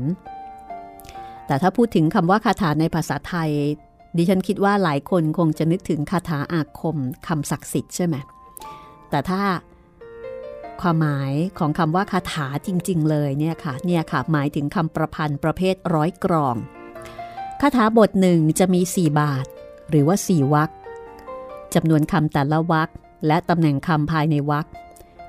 [1.47, 3.51] แต่ถ้าพูดถึงคำว่าคาถาในภาษาไทย
[4.17, 8.15] ดิฉันคิดว่าหลายคนคงจะนึกถึงคาถาอาคมคำศักดิ์สิทธิ์ใช่ไหม
[9.09, 9.41] แต่ถ้า
[10.81, 16.55] ความหมายของคำว่าคาถาจริง ๆ เลยเนี่ยค่ะเนี่ยค่ะหมายถึงคำประพันธ์ประเภทร้อยกรอง
[17.61, 19.45] คาถาบทหนึ่งจะมี 4 บาท
[19.89, 20.69] หรือว่า 4 วรรค
[21.75, 22.89] จำนวนคำแต่ละวรรค
[23.27, 24.65] และตำแหน่งคำภายในวรรค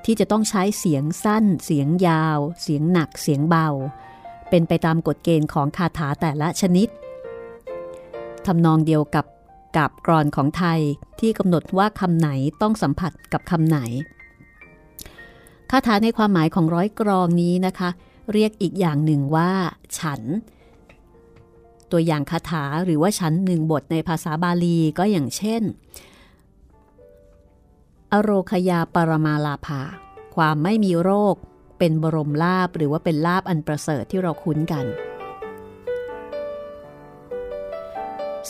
[0.05, 3.67] ที่จะต้องใช้เสียงสั้น เสียงยาว เสียงหนัก เสียงเบา
[4.49, 6.87] เป็นไปตามกฎเกณฑ์ของคาถาแต่ละชนิด
[8.45, 9.25] ทำนองเดียวกับ
[9.77, 10.79] กับกรอนของไทย
[11.19, 12.29] ที่กำหนดว่าคำไหน
[12.61, 13.79] ต้องสัมผัสกับคำไหน
[15.71, 17.89] คาถาในความหมายของร้อยกรองนี้นะคะ
[18.33, 19.51] เรียกอีกอย่างหนึ่งว่า
[19.99, 20.21] ฉัน
[21.91, 25.61] ตัวอย่างคาถาหรือว่าฉันหนึ่งบทในภาษาบาลีก็อย่างเช่น
[28.13, 29.81] อโรคยาปรมาลาภา
[30.35, 31.35] ความไม่มีโรค
[31.79, 34.85] เป็นบรมลาบหรือว่าเป็นลาบอันประเสริฐที่เราคุ้นกัน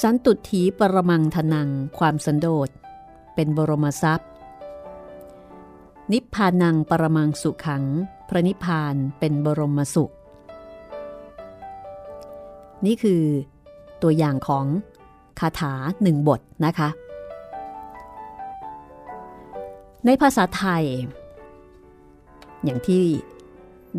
[0.01, 2.69] สันตุถีปรมังทนัง ความสันโดษ
[3.35, 4.29] เป็นบรมทรัพย์
[6.11, 7.83] นิพพานังปรมังสุขัง
[8.29, 10.13] พระนิพพานเป็นบรมสุข
[12.85, 13.23] นี่คือ
[14.01, 14.65] ตัวอย่างของ
[15.39, 16.89] คาถาหนึ่งบทนะคะ
[20.05, 20.85] ในภาษาไทย
[22.63, 23.05] อย่างที่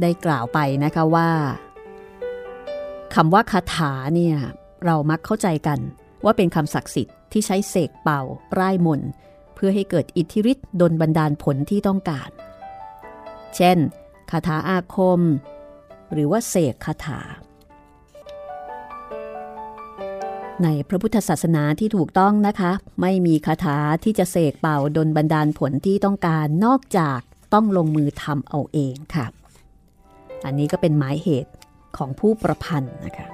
[0.00, 1.30] ได้กล่าวไปนะคะว่า
[3.14, 4.36] คำว่าคาถาเนี่ย
[4.84, 5.78] เรามักเข้าใจกัน
[6.24, 8.22] ว่าเป็นคำศักดิ์สิทธิ์ที่ใช้เสกเป่า
[8.58, 9.00] ร่ายมน
[9.54, 12.30] เพื่อให้เกิดอิทธิฤทธิ์ดลบันดาลผลที่ต้องการ
[13.56, 13.78] เช่น
[14.30, 15.20] คาถาอาคม
[16.12, 17.20] หรือว่าเสกคาถา
[20.64, 27.20] ในพระพุทธศาสนาที่ถูกต้องนะคะ ไม่มีคาถาที่จะเสกเป่าดนบันดาลผลที่ต้องการนอกจาก
[27.54, 29.26] ต้องลงมือทำเอาเองค่ะ
[30.44, 31.52] อันนี้ก็เป็นหมายเหตุ
[31.96, 33.28] ของผู้ประพันธ์นะคะ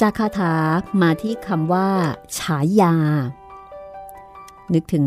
[0.00, 0.54] จากคาถา
[1.02, 1.88] มาที่คำว่า
[2.38, 2.94] ฉายา
[4.74, 5.04] นึกถึง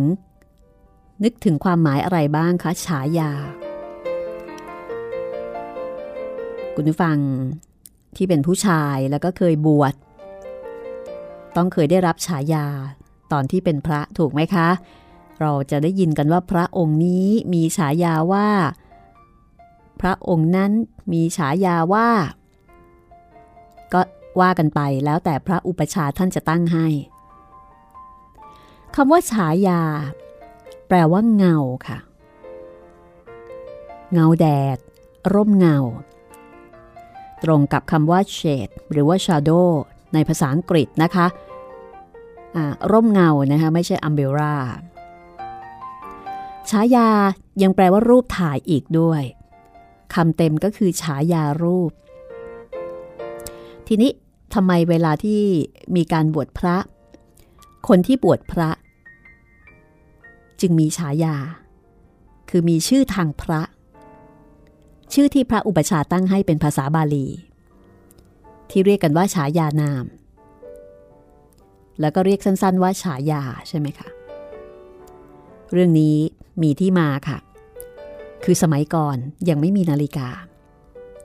[1.24, 3.32] นึกถึงความหมายอะไรบ้างคะ ฉายา
[6.76, 7.18] คุณผู้ฟัง
[8.16, 9.94] ที่เป็นผู้ชายแล้วก็เคยบวช
[11.56, 12.68] ต้องเคยได้รับฉายา
[13.32, 14.68] ตอนที่เป็นพระถูกไหมคะ
[15.40, 18.50] เราจะได้ยินกันว่าพระองค์นี้มีฉายาว่า
[20.02, 20.72] พระองค์นั้น
[21.14, 22.10] มีฉายาว่า
[23.94, 24.02] ก็
[24.40, 26.88] ว่ากันไปแล้วแต่พระอุปชาท่านจะตั้งให้
[28.96, 29.82] คำว่าฉายา
[30.88, 31.58] แปลว่าเงา
[31.88, 31.98] ค่ะ
[34.14, 34.78] เงาแดด
[35.34, 35.78] ร่มเงา
[37.44, 39.68] ตรงกับคำว่า shade หรือว่า shadow
[40.14, 41.26] ในภาษาอังกฤษนะคะ
[42.92, 44.56] ร่มเงานะคะไม่ใช่ umbrella
[46.70, 47.10] ฉายา
[47.64, 49.22] ยังแปลว่ารูปถ่ายอีกด้วย
[50.14, 51.92] คำเต็มก็คือฉายารูป
[53.88, 54.12] ทีนี้
[54.54, 55.42] ทำไมเวลาที่
[55.96, 56.78] มีการบวชพระ
[57.88, 58.70] คนที่บวชพระ
[60.62, 61.36] จึงมีฉายา
[62.50, 63.62] คือมีชื่อทางพระ
[65.14, 67.28] ชื่อที่พระอุปชาตั้งให้เป็นภาษาบาลี
[68.70, 70.06] ที่เรียกกันว่าฉายานาม
[72.00, 74.10] แล้วก็เรียกสั้นๆว่าฉายาใช่ไหมคะ
[75.72, 76.18] เรื่องนี้
[76.62, 77.38] มีที่มาค่ะ
[78.44, 79.18] คือสมัยก่อน
[79.50, 80.30] ยังไม่มีนาฬิกา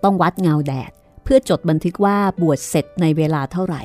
[0.05, 0.91] ต้องวัดเงาแดด
[1.23, 3.83] เพื่อจดบันทึกว่าบวชเสร็จในเวลาเท่าไหร่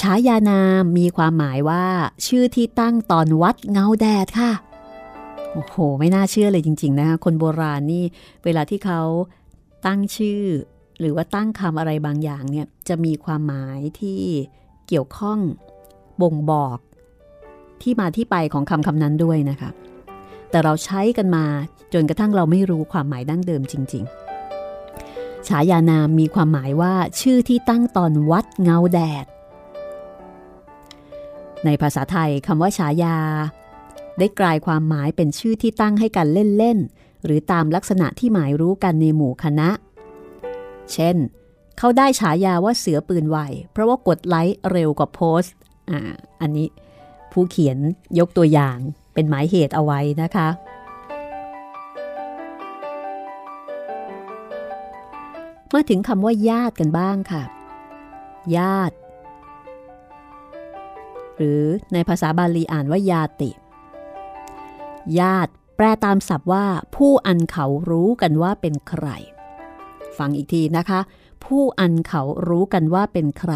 [0.00, 1.84] ฉายานามมีความหมายว่า
[2.26, 4.52] ชื่อที่ตั้งตอนวัดเงาแดดค่ะ
[5.52, 8.04] โอ้โห ไม่น่าเชื่อเลยจริง ๆ นะคะคนโบราณนี่
[8.44, 9.00] เวลาที่เขา
[9.86, 10.42] ตั้งชื่อ
[11.00, 14.20] หรือว่าตั้งคำอะไรบางอย่างเนี่ยจะมีความหมายที่
[14.86, 15.38] เกี่ยวข้อง
[16.22, 16.78] บ่งบอก
[17.82, 19.70] ที่มาที่ไปของคำคำนั้นด้วยนะคะ
[20.50, 21.44] แต่เราใช้กันมา
[21.92, 24.04] จนกระทั่งเราไม่รู้ความหมายดั้งเดิมจริง
[24.76, 29.26] ๆ ฉายานามมีความหมายว่าชื่อที่ตั้งตอนวัดเงาแดด
[31.64, 33.16] ในภาษาไทยคำว่าฉายา
[34.18, 39.68] ได้กลายความหมายเป็นชื่อที่ตั้งให้กันเล่นๆ หรือตามลักษณะที่หมายรู้กันในหมู่คณะ
[40.92, 41.16] เช่น
[41.78, 43.38] เขาได้ฉายาว่าเสือปืนไว
[43.72, 45.54] เพราะว่ากดไลค์เร็วกว่าโพสต์
[45.90, 45.98] อ่า
[46.40, 46.68] อันนี้
[47.32, 47.78] ผู้เขียน
[48.18, 48.76] ยกตัวอย่าง
[49.14, 50.48] เป็นหมายเหตุเอาไว้นะคะ
[55.74, 57.42] มาถึงคำว่าญาติกันบ้างค่ะ
[58.56, 58.96] ญาติ
[61.36, 63.50] หรือในภาษาบาลีอ่านว่าญาติ
[65.20, 69.06] ญาติแปลตามศัพท์ว่า ผู้อันเขารู้กันว่าเป็นใคร
[70.18, 71.00] ฟังอีกทีนะคะ
[71.44, 73.54] ผู้อันเขารู้กันว่าเป็นใคร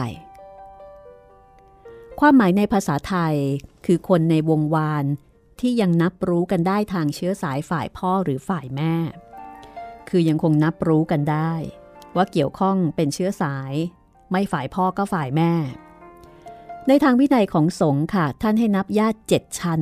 [2.20, 3.34] ความหมายในภาษาไทย
[3.86, 5.04] คือคนในวงวาน
[5.60, 8.94] ที่ยังนับรู้กันได้ทางเชื้อสายฝ่ายพ่อหรือฝ่ายแม่
[10.08, 11.52] คือยังคงนับรู้กันได้
[12.16, 13.72] ว่าเกี่ยวข้องเป็นเชื้อสาย
[14.30, 15.52] ไม่ฝ่ายพ่อก็ฝ่ายแม่
[16.88, 19.80] ในทางวินัยของสงฆ์ค่ะ ท่านให้นับญาติเจ็ดชั้น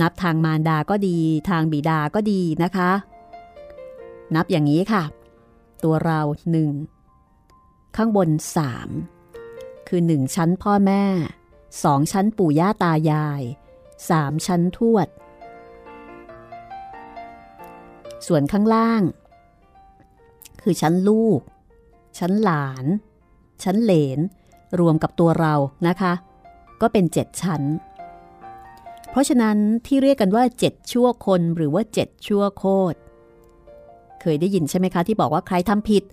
[0.00, 2.90] นับทางมารดาก็ดี ทางบิดาก็ดีนะคะ
[4.34, 5.02] นับอย่างนี้ค่ะ
[5.84, 6.70] ตัวเราหนึ่ง
[7.96, 8.88] ข้างบนสาม
[9.88, 11.04] คือหนึ่งชั้นพ่อแม่
[11.84, 13.42] สองชั้นปู่ย่าตายาย
[14.10, 15.08] สามชั้นทวด
[18.26, 19.02] ส่วนข้างล่าง
[20.62, 21.40] คือชั้นลูก
[22.18, 22.84] ชั้นหลาน
[23.64, 24.18] ชั้นเหลน
[24.80, 25.54] รวมกับตัวเรา
[25.88, 26.12] นะคะ
[26.80, 27.62] ก็เป็นเจ็ดชั้น
[29.18, 32.96] ราะฉะนั้นที่เรียกกันว่าเจ็ดชั่วคนหรือว่าเจ็ดชั่วโคตร
[34.20, 36.04] เคยได้ยินใช่ไหมคะที่บอกว่าใครทำผิด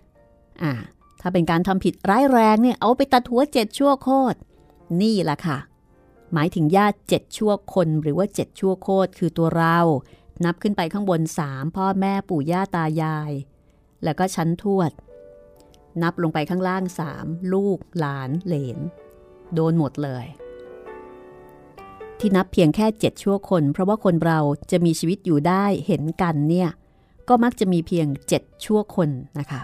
[0.63, 0.73] อ่า
[1.21, 4.37] ถ้าเป็นการทำผิดร้ายแรงเนี่ยเอาไปตัดหัวเจ็ดชั่วโคตร
[5.01, 5.57] นี่แหละค่ะ
[6.33, 9.77] หมายถึงญาติเจ็ดชั่วคนหรือว่าเจ็ดชั่วโคตรคือตัวเรา
[10.45, 13.31] นับขึ้นไปข้างบนสามพ่อแม่ปู่ย่าตายาย
[14.03, 14.91] แล้วก็ชั้นทวด
[16.03, 18.77] นับลงไปข้างล่างสามลูกหลานเหลน
[19.53, 20.25] โดนหมดเลย
[22.19, 24.39] ที่นับเพียงแค่เจ็ดชั่วคน เพราะว่าคนเรา
[24.71, 26.69] จะมีชีวิตอยู่ได้เห็นกันเนี่ย
[27.29, 29.61] ก็มักจะมีเพียงเจ็ดชั่วคนนะคะ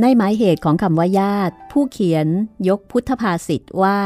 [0.00, 2.26] ในหมายเหตุของคำว่าญาติ ผู้เขียน
[2.68, 3.98] ยกพุทธภาษิตว่า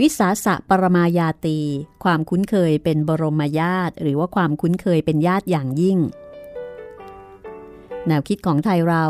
[0.00, 1.58] วิสาสะปรมายาตี
[2.04, 5.98] ความคุ้นเคยเป็นบรมญาติ หรือว่าความคุ้นเคยเป็นญาติอย่างยิ่ง
[8.06, 9.04] แนวคิดของไทยเรา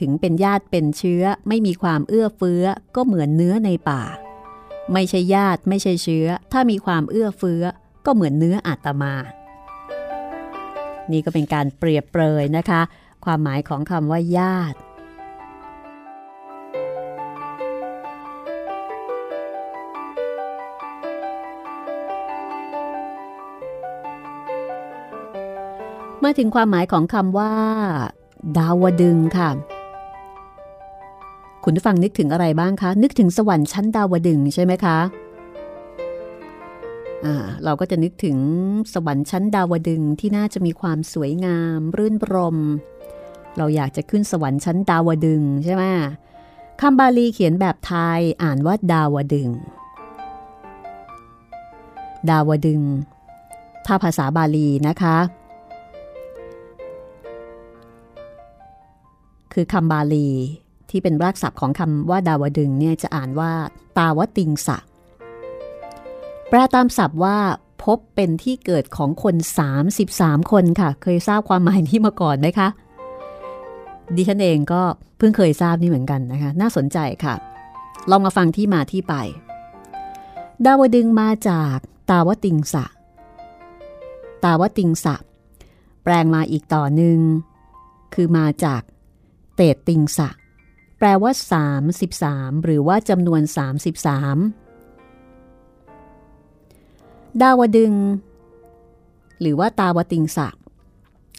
[0.00, 2.64] ถึงเป็นญาติเป็นเชื้อไม่มีความเอื้อเฟื้อ
[2.96, 4.02] ก็เหมือนเนื้อในป่า
[4.92, 7.62] ไม่ใช่ญาติไม่ใช่เชื้อ ถ้ามีความเอื้อเฟื้อ
[8.06, 9.14] ก็เหมือนเนื้ออาตมา
[11.12, 12.82] นี่ก็เป็นการเปรียบเปรยนะคะ
[13.24, 14.78] ความหมายของคำว่าญาติ
[26.24, 27.52] มาถึงความหมายของคำว่า
[28.56, 29.50] ดาวดึงค่ะ
[31.68, 34.98] คุณผู้ฟังนึกถึงอะไรบ้างคะ นึกถึงสวรรค์ชั้นดาวดึงใช่ไหมคะ
[37.64, 38.38] เราก็จะนึกถึง
[38.94, 42.56] สวรรค์ชั้นดาวดึงที่น่าจะมีความสวยงาม รื่นรม
[43.56, 45.82] เราอยากจะขึ้นสวรรค์ชั้นดาวดึงใช่ไหม
[46.80, 49.48] คำบาลีเขียนแบบไทยอ่านว่าดาวดึง
[52.30, 52.80] ดาวดึง
[53.86, 55.16] ถ้าภาษาบาลีนะคะ
[59.52, 60.28] คือคำบาลี
[60.96, 63.52] ที่เป็นรากศัพท์ของคำว่าดาวดึงเนี่ยจะอ่านว่า
[63.98, 64.78] ตาวติงสะ
[66.48, 67.36] แปลตามศัพท์ว่า
[67.84, 69.36] พบเป็นที่เกิดของคน
[69.92, 72.68] 33 คนค่ะ เคยทราบความหมายนี้มาก่อนไหมคะ
[74.16, 74.82] ดิฉันเองก็
[75.18, 77.34] เพิ่งเคยทราบนี่เหมือนกันนะคะ น่าสนใจค่ะ
[78.10, 79.14] ลองมาฟังที่มาที่ไป
[80.64, 81.76] ดาวดึงมาจาก
[82.10, 82.84] ตาวติงสะ
[84.44, 85.16] ตาวติงสะ
[86.02, 87.18] แปลงมาอีกต่อหนึ่ง
[88.14, 88.82] คือมาจาก
[89.56, 90.28] เตติงสะ
[90.98, 91.32] แปลว่า
[91.98, 93.42] 33 หรือว่าจำนวน
[95.02, 97.92] 33 ดาวดึง
[99.40, 100.48] หรือว่าตาวติงสะ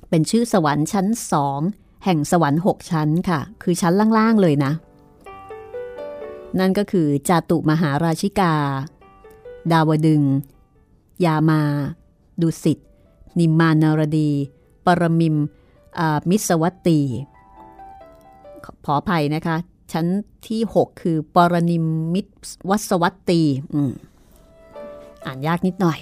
[0.09, 1.59] เป็นชื่อสวรรค์ชั้นสอง
[2.05, 4.71] แห่งสวรรค์หกชั้นค่ะ คือชั้นล่าง ๆ เลยนะ
[6.59, 8.53] นั่นก็คือจาตุมหาราชิกา
[9.71, 10.21] ดาวดึง
[11.25, 11.61] ยามา
[12.41, 12.77] ดุสิต
[13.39, 14.31] นิมมานารดี
[14.85, 15.35] ปรมิม
[16.29, 16.99] มิสวัตตี
[18.85, 19.57] ขออภัยนะคะ
[19.91, 20.05] ชั้น
[20.47, 22.21] ที่ 6 คือ ปรนิมมิ
[22.69, 23.41] วัสวัตตี
[23.73, 23.91] อืม
[25.25, 25.99] อ่านยากนิดหน่อย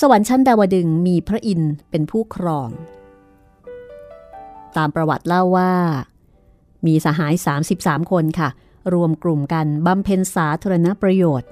[0.00, 2.70] สวรรค์ชั้นดาวดึงมีพระอินทร์เป็นผู้ครอง
[4.76, 5.72] ตามประวัติเล่าว่า
[6.86, 7.34] มีสหาย
[7.72, 8.48] 33 คนค่ะ
[8.94, 11.48] รวมกลุ่มกันบำเพ็ญสาธารณประโยชน์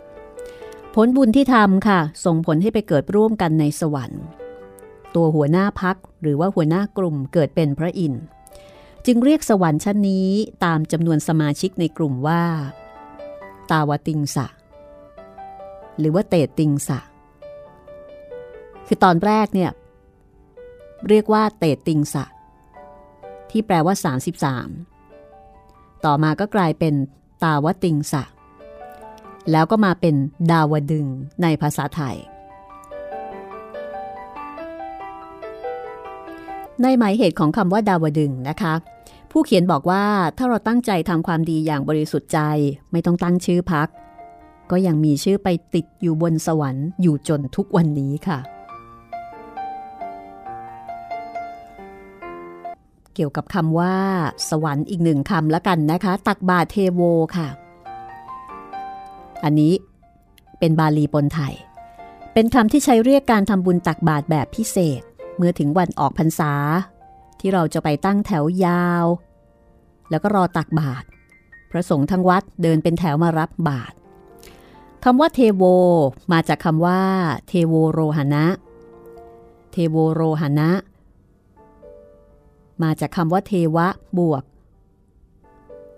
[0.94, 4.22] ผลบุญที่ทำค่ะ ส่งผลให้ไปเกิดร่วมกันในสวรรค์
[5.14, 8.22] ตัวหัวหน้าพักหรือว่าหัวหน้ากลุ่มเกิดเป็นพระอินทร์
[9.06, 10.28] จึงเรียกสวรรค์ชั้นนี้
[10.64, 12.44] ตามจำนวนสมาชิกในกลุ่มว่า
[13.70, 14.46] ตาวติงสะ
[15.98, 17.00] หรือว่าเตติงสะ
[18.86, 19.70] คือตอนแรกเนี่ย
[21.08, 22.24] เรียกว่าเตติงสะ
[23.50, 23.94] ที่แปลว่า
[25.20, 26.94] 33 ต่อมาก็กลายเป็น
[27.44, 28.24] ตาวติงสะ
[29.50, 30.14] แล้วก็มาเป็น
[30.50, 31.06] ดาวดึง
[31.42, 32.16] ในภาษาไทย
[36.82, 38.74] ในหมายเหตุของคำว่าดาวดึงนะคะ
[39.34, 40.04] ผู้เขียนบอกว่า
[40.36, 42.40] ถ้าเราตั้งใจทำความดีอย่างบริสุทธิ์ใจ
[42.92, 43.88] ไม่ต้องตั้งชื่อพัก
[44.70, 48.38] ก็ยังมีชื่อไปติดอยู่บนสวรรค์อยู่จนทุกวันนี้ค่ะ
[53.14, 53.96] เกี่ยวกับคำว่า
[54.50, 57.00] สวรรค์อีกหนึ่งคำล้วกันนะคะ ตักบาเทโว
[57.36, 57.48] ค่ะ
[59.44, 59.72] อันนี้
[60.58, 61.54] เป็นบาลีปนไทย
[62.34, 65.02] เป็นคำที่ใช้เรียกการทำบุญตักบาตรแบบพิเศษ
[65.36, 66.52] เมื่อถึงวันออกพรรษา
[67.42, 69.06] ที่เราจะไปตั้งแถวยาว
[70.10, 71.06] แล้วก็รอตักบาตร
[71.70, 73.94] พระสงฆ์ทั้งวัดเดินเป็นแถวมารับบาตร
[75.04, 75.64] คำว่าเทโว
[76.32, 77.00] มาจากคำว่า
[77.48, 78.44] เทโวโรหณะ
[79.72, 80.70] เทโวโรหณะ
[82.82, 83.86] มาจากคำว่าเทวะ
[84.18, 84.42] บวก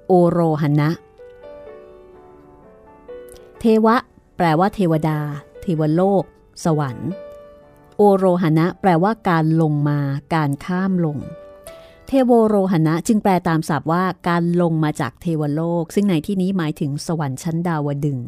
[0.06, 0.90] โอโรหณะ
[3.60, 3.96] เทวะ
[4.36, 5.18] แปลว่าเทวดา
[5.62, 6.24] เทวโลก
[6.64, 7.10] สวรรค์
[7.96, 9.98] โอโรหณะแปลว่าการลงมา
[10.34, 11.18] การข้ามลง
[12.06, 18.18] เทโวโรหณะจึงแปลตามศัพท์ว่าการลงมาจากเทวโลก ซึ่งในที่นี้หมายถึงสวรรค์ชั้นดาวดึง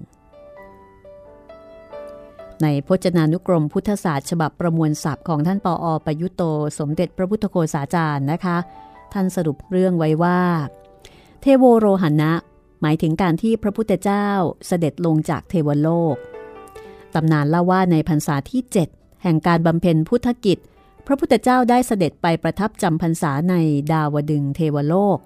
[2.63, 6.43] ในพจนานุกรมพุทธศาสตร์ฉบับประมวลศัพท์ของท่านปออประยุโต
[6.79, 8.57] สมเด็จพระพุทธโฆษาจารย์นะคะ
[9.13, 10.41] ท่านสรุปเรื่องไว้ว่า
[11.41, 12.33] เทโวโรหันะ
[12.83, 14.29] หมายถึงการที่พระพุทธเจ้า
[14.67, 16.17] เสด็จลงจากเทวโลก
[17.15, 20.59] ตำนานเล่าว่าในพรรษาที่ 7 แห่งการบำเพ็ญพุทธกิจ
[21.07, 23.55] พระพุทธเจ้าได้เสด็จไปประทับจำพรรษาใน
[23.93, 25.19] ดาวดึงเทวโลก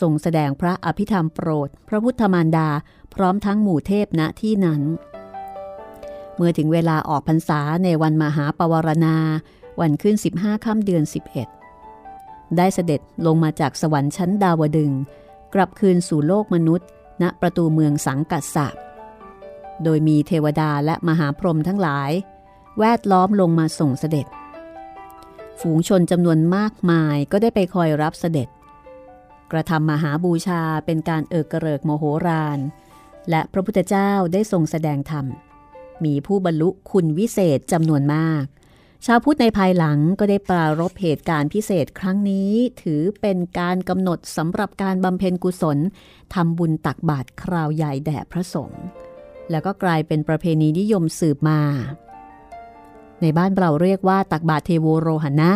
[0.00, 2.68] ทรงแสดงพระอภิธรรมโปรด พระพุทธมารดา
[3.14, 4.82] พร้อมทั้งหมู่เทพณที่นั้น
[6.36, 9.16] เมื่อถึงเวลาออกพรรษาในวันมหาปวารณา
[9.80, 11.02] วันขึ้น 15ค่ำเดือน
[11.78, 14.92] 11 ได้เสด็จลงมาจากสวรรค์ชั้นดาวดึง
[15.54, 16.88] กลับคืนสู่โลกมนุษย์
[17.22, 18.68] ณประตูเมืองสังกัสสะ
[19.84, 22.10] โดยมีเทวดาและมหาพรหมทั้งหลาย
[22.80, 24.26] แวดล้อมลงมาส่งเสด็จ
[25.60, 28.48] ฝูงชนจำนวนมากมายก็ได้ไปคอยรับเสด็จ
[29.52, 32.58] กระทำมหาบูชาเป็นการเอิกกระเริกโมโหราน
[33.30, 35.26] และพระพุทธเจ้าได้ทรงแสดงธรรม
[36.04, 38.44] มีผู้บรรลุคุณวิเศษจำนวนมาก
[39.06, 42.50] ชาวพุทธในภายหลังก็ได้ปรารบเหตุการณ์พิเศษครั้งนี้
[42.82, 45.78] ถือเป็นการกำหนดสำหรับการบำเพ็ญกุศล
[46.34, 48.84] ทำบุญตักบาตรคราวใหญ่แด่พระสงฆ์
[49.50, 51.62] แล้วก็กลายเป็นประเพณีนิยมสืบมา
[53.22, 55.52] ในบ้านเราเรียกว่าตักบาตรเทโวโรหณะ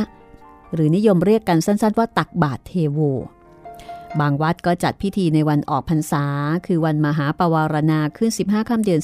[0.74, 2.98] หรือนิยมเรียกกันสั้นๆว่าตักบาตรเทโว
[4.20, 6.24] บางวัดก็จัดพิธีในวันออกพรรษา
[6.66, 9.00] คือวันมหาปวารณาขึ้น 15ค่ำเดือน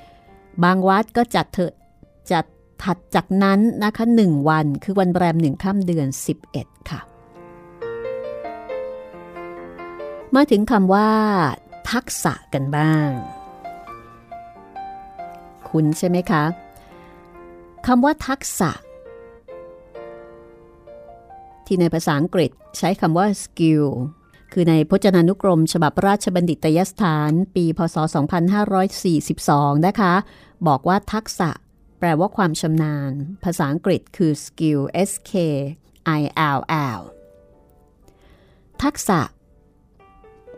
[0.00, 1.58] 11 บางวัดก็จัดเถ
[2.30, 2.40] จะ
[2.82, 6.06] ถัดจากนั้นนะคะหนึ่งวันคือวันแรมหนึ่งค่ำเดือน
[6.48, 7.00] 11 ค่ะ
[10.34, 11.08] มาถึงคำว่า
[11.90, 13.08] ทักษะกันบ้าง
[15.70, 16.42] คุณใช่ไหมคะ
[17.86, 18.70] คำว่าทักษะ
[21.66, 23.86] ที่ในภาษาอังกฤษใช้คำว่า skill
[24.52, 27.96] คือในพจนานุกรม ฉบับราชบัณฑิตยสถานปีพศ
[28.90, 30.14] 2542 นะคะ
[30.66, 31.50] บอกว่าทักษะ
[31.98, 33.12] แปลว่าความชำนาญ
[33.44, 35.32] ภาษาอังกฤษคือ skill s k
[36.18, 36.20] i
[36.56, 36.58] l
[36.98, 37.00] l
[38.82, 39.20] ทักษะ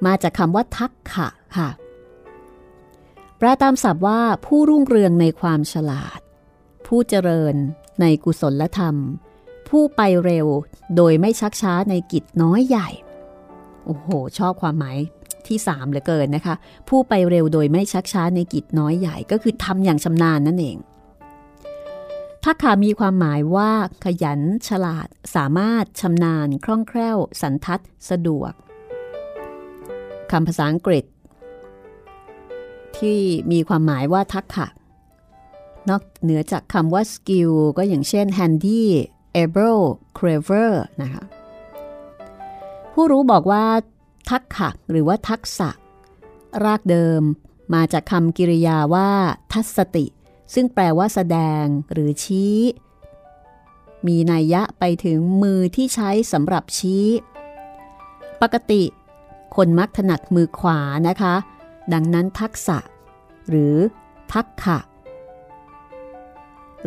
[0.07, 1.69] มาจากคำว่าทักขะค่ะ
[3.39, 6.21] แปลตามศัพท์ว่าผู้รุ่งเรืองในความฉลาด
[6.87, 7.55] ผู้เจริญ
[8.01, 8.97] ในกุศลธรรม
[9.69, 10.47] ผู้ไปเร็ว
[10.97, 12.89] โดยไม่ชักช้าในกิจน้อยใหญ่
[13.85, 14.09] โอ้โห
[14.39, 14.97] ชอบความหมาย
[15.47, 16.55] ที่3เหลือเกินนะคะ
[16.89, 20.77] ผู้ไปเร็วโดยไม่ชักช้าในกิจน้อยใหญ่ก็คือทำอย่างชำนาญนั่นเอง
[22.45, 23.71] ทักขามีความหมายว่า
[24.05, 28.53] ขยัน ฉลาด สามารถชำนาญ คล่องแคล่ว สันทัด สะดวก
[30.31, 31.05] คำภาษาอังกฤษ
[32.99, 33.21] ที่
[33.53, 34.67] มีความหมายว่าทักขะ
[35.89, 38.83] นอกเหนือจากคำว่า skill ก็อย่างเช่น handy
[39.43, 39.83] able
[40.19, 40.71] clever
[41.03, 41.25] นะคะ
[42.93, 43.65] ผู้รู้บอกว่า
[44.31, 45.71] ทักขะหรือว่าทักษะ
[46.65, 47.23] รากเดิม
[47.75, 49.11] มาจากคำกริยาว่า
[49.53, 50.07] ทัศติ
[50.55, 52.57] ซึ่งแปลว่าแสดงหรือชี้
[54.07, 57.07] มีนัยยะไปถึงมือที่ใช้สำหรับชี้
[58.43, 58.83] ปกติ
[59.57, 61.35] คนมักถนัดมือขวานะคะ
[61.93, 62.79] ดังนั้นทักษะ
[63.49, 63.77] หรือ
[64.33, 64.79] ทักขะ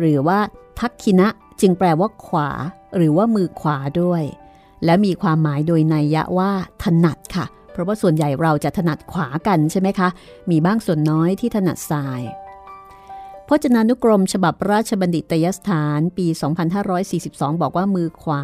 [0.00, 0.38] หรือว่า
[0.78, 1.28] ทักคินะ
[1.60, 2.48] จึงแปลว่าขวา
[2.96, 4.22] หรือว่ามือขวาด้วย
[4.84, 6.50] และมีความหมายโดยนัยยะว่า
[6.82, 10.08] ถนัดค่ะ เพราะว่าส่วนใหญ่เราจะถนัดขวากันใช่ไหมคะ
[10.50, 12.22] มีบ้างส่วนน้อยที่ถนัดซ้าย
[13.48, 16.26] พจนานุกรมฉบับราชบัณฑิตยสถานปี
[16.94, 18.42] 2542 บอกว่ามือขวา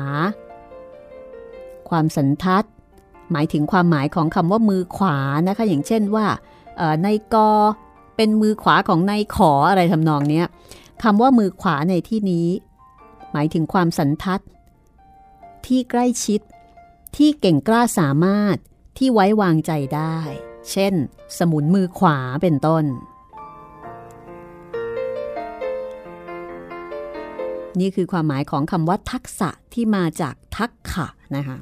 [1.88, 2.64] ความสันทัด
[3.32, 6.26] หมายถึงความหมายของคำว่ามือขวานะคะ อย่างเช่นว่า
[7.02, 7.50] ในกอ
[8.16, 10.42] เป็นมือขวาของในขออะไรทำนองนี้
[11.02, 12.48] คำว่ามือขวาในที่นี้
[13.32, 14.42] หมายถึงความสันทัด
[15.66, 16.40] ที่ใกล้ชิด
[17.16, 18.56] ที่เก่งกล้าสามารถ
[18.98, 20.18] ที่ไว้วางใจได้
[20.70, 20.94] เช่น
[21.38, 22.84] สมุนมือขวาเป็นต้น
[27.80, 31.58] นี่คือความหมายของคำว่าทักษะที่มาจากทักขะนะคะ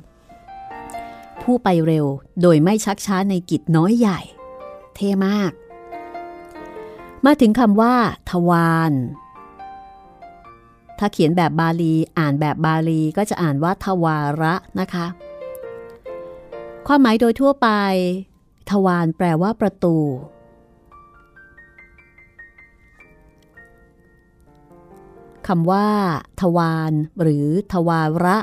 [1.42, 2.06] ผู้ไปเร็ว
[2.42, 4.20] โดยไม่ชักช้าในกิจน้อยใหญ่
[4.94, 5.52] เท่มาก
[7.24, 7.94] มาถึงคำว่า
[8.30, 8.92] ทวาร
[10.98, 15.06] ถ้าเขียนแบบบาลี อ่านแบบบาลีก็จะอ่านว่าทวาระนะคะ
[16.86, 17.68] ความหมายโดยทั่วไป
[18.70, 19.96] ทวารแปลว่าประตู
[25.46, 25.88] คำว่า
[26.40, 28.36] ทวารหรือทวาระ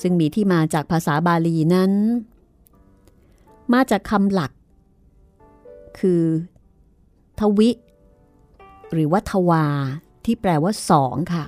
[0.00, 1.92] ซึ่งมีที่มาจากภาษาบาลีนั้น
[3.72, 4.52] มาจากคำหลัก
[5.98, 6.22] คือ
[7.40, 7.70] ทวิ
[8.92, 9.64] หรือว่าทวา
[10.24, 11.44] ที่แปลว่าสองค่ะ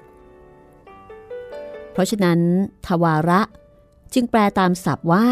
[1.92, 2.38] เพราะฉะนั้น
[2.86, 3.40] ทวาระ
[4.14, 5.26] จึงแปลตามศัพท์ว่า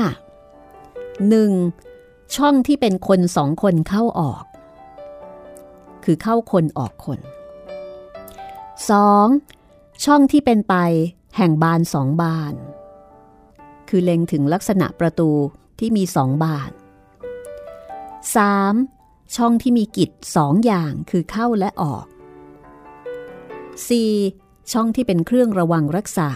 [1.55, 2.36] 1.
[2.36, 4.45] ช่องที่เป็นคนสองคนเข้าออก
[6.05, 7.18] คือเข้าคนออกคน
[8.43, 10.05] 2.
[10.05, 10.74] ช่องที่เป็นไป
[11.36, 12.55] แห่งบานสองบาน
[13.88, 15.30] คือเล็งถึงลักษณะประตู
[15.78, 16.70] ที่มีสองบาน
[18.43, 19.36] 3.
[19.36, 22.05] ช่องที่มีกิจสองอย่างคือเข้าและออก
[23.80, 24.72] 4.
[24.72, 26.30] ช่องที่เป็นเครื่องระวังรักษา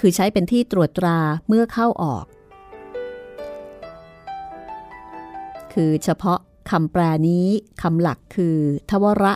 [0.00, 2.24] คือใช้เป็นที่ตรวจตราเมื่อเข้าออก
[5.72, 6.38] คือเฉพาะ
[6.70, 7.46] คำแปลนี้
[7.82, 8.56] คำหลักคือ
[8.90, 9.34] ทวระ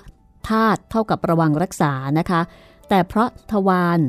[0.49, 2.41] ธาตุเท่ากับระวังรักษานะคะ
[2.89, 4.01] แต่เพราะทวาร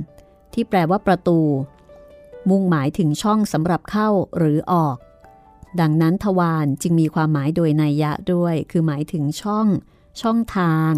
[0.53, 1.39] ที่แปลว่าประตู
[2.49, 4.97] มุ่งหมายถึงช่องสำหรับเข้าหรือออก
[5.79, 9.67] ดังนั้นทวารจึงมีความหมายโดยนัยยะด้วย คือหมายถึงช่อง
[10.21, 10.91] ช่องทาง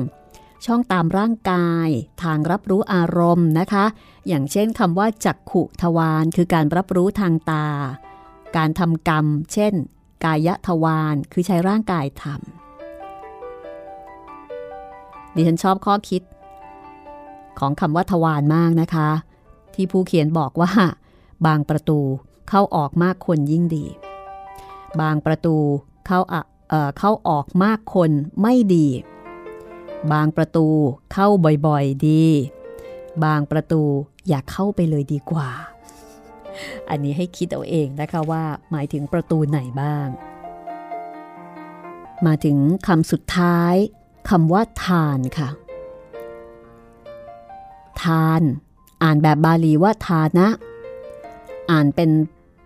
[0.66, 1.90] ช่องตามร่างกาย
[2.24, 3.86] ทางรับรู้อารมณ์นะคะ
[4.28, 7.68] อย่างเช่นคำว่าจักขุทวารคือการรับรู้ทางตา
[8.58, 9.74] การทำกรรม เช่น
[10.26, 12.36] กายทวารคือใช้ร่างกายทำ
[15.36, 16.22] ดิฉันชอบข้อคิด
[17.60, 19.10] ของคำว่าทวารมากนะคะ
[19.74, 20.72] ที่ผู้เขียนบอกว่า
[21.46, 22.00] บางประตู
[22.50, 23.86] เข้าออกมากคนยิ่งดี
[25.02, 25.56] บางประตู
[26.08, 28.88] เข้าเเข้าออกมากคนไม่ดี
[30.12, 30.68] บางประตู
[31.14, 31.28] เข้า
[31.68, 32.26] บ่อยๆดี
[33.24, 33.82] บางประตู
[34.30, 35.50] อยากเข้าไปเลยดีกว่า
[36.90, 40.08] อันนี้ให้คิดเอาเองนะคะว่าหมายถึงประตูไหนบ้าง
[42.26, 43.76] มาถึงคำสุดท้าย
[44.30, 45.50] คำว่าทานค่ะ
[48.04, 48.42] ทาน
[49.04, 50.50] อ่านแบบบาลีว่าทานะ
[51.72, 52.10] อ่านเป็น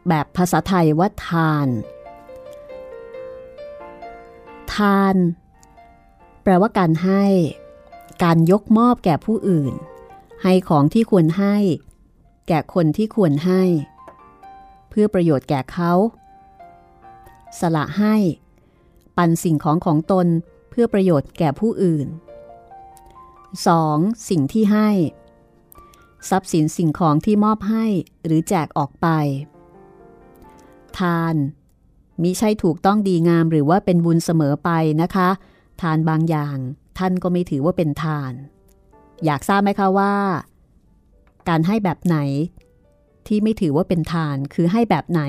[0.10, 1.68] แบบภาษาไทยว่าทาน
[4.76, 5.16] ทาน
[6.44, 7.24] แปลว่าการให้
[8.24, 9.74] การยกมอบแก่ผู้อื่น
[10.44, 11.56] ให้ของที่ควรให้
[12.48, 13.64] แก่คนที่ควรให้
[14.90, 15.94] เพื่อประโยชน์แก่เขา
[17.60, 18.16] สละให้
[19.18, 20.28] ปันสิ่งของของตน
[20.70, 22.08] เพื่อประโยชน์แก่ผู้อื่น
[23.58, 24.30] 2.
[24.30, 24.90] สิ่งที่ให้
[26.30, 27.86] ทรัพย์สินสิ่งของที่มอบให้
[28.26, 29.08] หรือแจกออกไป
[30.98, 31.36] ทาน
[32.22, 34.70] มิใช่ถูกต้องดีงามหรือว่าเป็นบุญเสมอไป
[35.02, 35.30] นะคะ
[35.82, 36.58] ทานบางอย่าง
[36.98, 38.32] ท่านก็ไม่ถือว่าเป็นทาน
[39.26, 40.14] อยากทราบไหมคะว่า
[41.50, 42.18] การให้แบบไหน
[43.28, 45.22] ที่ไม่ถือว่าเป็นทาน คือให้แบบไหน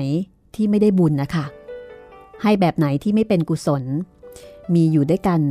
[0.55, 1.45] ที่ไม่ได้บุญนะคะ
[2.43, 3.83] ให้แบบไหนที่ไม่เป็นกุศล
[4.73, 5.41] มีอยู่ด้วยกัน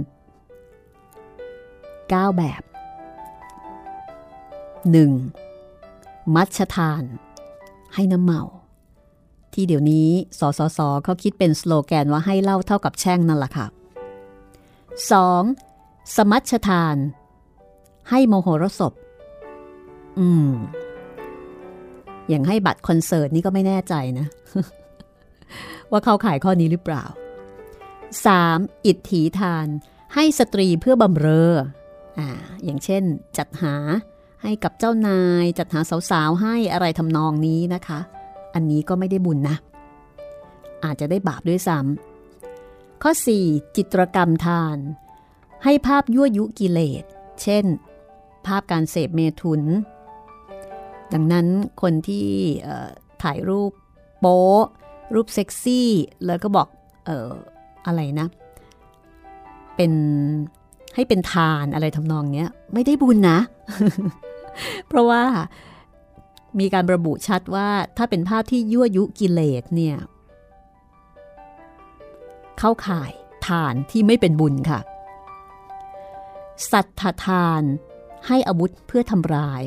[1.52, 2.62] 9 แบบ
[5.08, 6.34] 1.
[6.34, 7.02] มัชทาน
[7.94, 8.42] ให้น้ำเมา
[9.54, 13.66] ที่เดี๋ยวนี้สสสเขาคิดเป็นสโลแกนว่าให้เล่าเท่ากับแช่งนั่นแหละค่ะ
[15.00, 16.16] 2.
[16.16, 16.96] สมัชทาน
[18.10, 18.92] ให้โมโหรสพ
[20.18, 20.52] อืม
[22.28, 24.26] อย่างให้บัตรคอนเสิร์ตนี่ก็ไม่แน่ใจนะ
[25.90, 27.04] ว่าเขาขายข้อนี้หรือเปล่า
[28.14, 28.86] 3.
[28.86, 29.66] อิทธิทาน
[30.14, 31.52] ให้สตรีเพื่อบำเรอ
[32.18, 32.28] อ่า
[32.64, 33.02] อย่างเช่น
[33.38, 33.74] จัดหา
[34.42, 35.80] ให้กับเจ้านายจัดหา
[36.10, 38.00] สาวๆให้อะไรทำนองนี้นะคะ
[38.54, 39.56] อันนี้ก็ไม่ได้บุญนะ
[40.84, 42.11] อาจจะได้บาปด้วยซ้ำ
[43.02, 43.12] ข้อ
[43.44, 43.76] 4.
[43.76, 44.76] จิตรกรรมทาน
[45.64, 47.04] ให้ภาพยั่วยุกิเลส
[47.42, 47.64] เช่น
[48.46, 49.62] ภาพการเสพเมทุน
[51.12, 51.46] ดังนั้น
[51.82, 52.26] คนที่
[53.22, 53.72] ถ่ายรูป
[54.20, 54.42] โป๊
[55.14, 55.90] รูปเซ็กซี่
[56.26, 56.68] แล้วก็บอก
[57.08, 57.30] ออ
[57.86, 58.28] อะไรนะ
[59.76, 59.92] เป็น
[60.94, 63.38] ให้เป็นทานอะไรทำนองเนี้ย ไม่ได้บุญนะ
[64.88, 65.22] เพราะว่า
[66.60, 69.96] มีการระบุชัดว่าถ้าเป็นภาพที่ยั่วยุกิเลสเนี่ย
[72.58, 73.12] เข้าข่าย
[73.46, 74.80] ทานที่ไม่เป็นบุญค่ะ
[76.70, 77.62] สัตถทาน
[78.26, 79.62] ให้อาวุธเพื่อทำลาย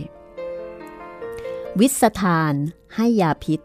[1.80, 2.54] วิสทาน
[2.96, 3.60] ให้ยาพิษ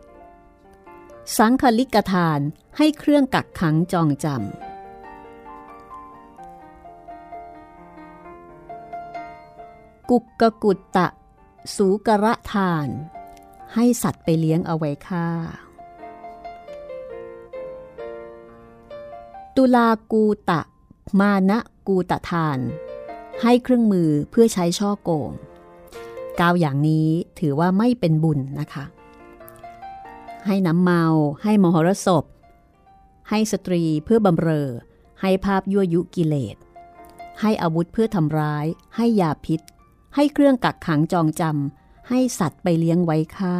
[1.39, 2.41] สังคลิกทาน
[2.77, 4.39] ให้เครื่องกักขังจองจำ
[10.11, 11.09] กุกกกุตตะ
[11.77, 12.89] สูกระทาน
[13.75, 15.29] ให้สัตว์ไปเลี้ยงเอาไว้ค่า
[19.63, 20.61] ตุลากูตะ
[21.21, 21.59] มานะ
[21.89, 22.59] กูตะทาน
[23.43, 25.31] ให้เครื่องมือเพื่อใช้ช่อโกง
[26.41, 27.09] ก้าวอย่างนี้
[27.39, 28.85] ถือว่าไม่เป็นบุญนะคะ
[30.47, 31.05] ให้น้ำเมา
[31.43, 32.25] ให้มหรสพ
[33.29, 34.69] ให้สตรีเพื่อบำเรอ
[35.21, 36.57] ให้ภาพยั่วยุกิเลส
[37.41, 39.61] ให้อาวุธเพื่อทำร้าย ให้ยาพิษ
[40.15, 43.57] ให้เครื่องกักขังจองจำให้สัตว์ไปเลี้ยงไว้ค่า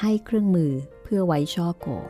[0.00, 2.06] ให้เครื่องมือเพื่อไว้ช่อโกง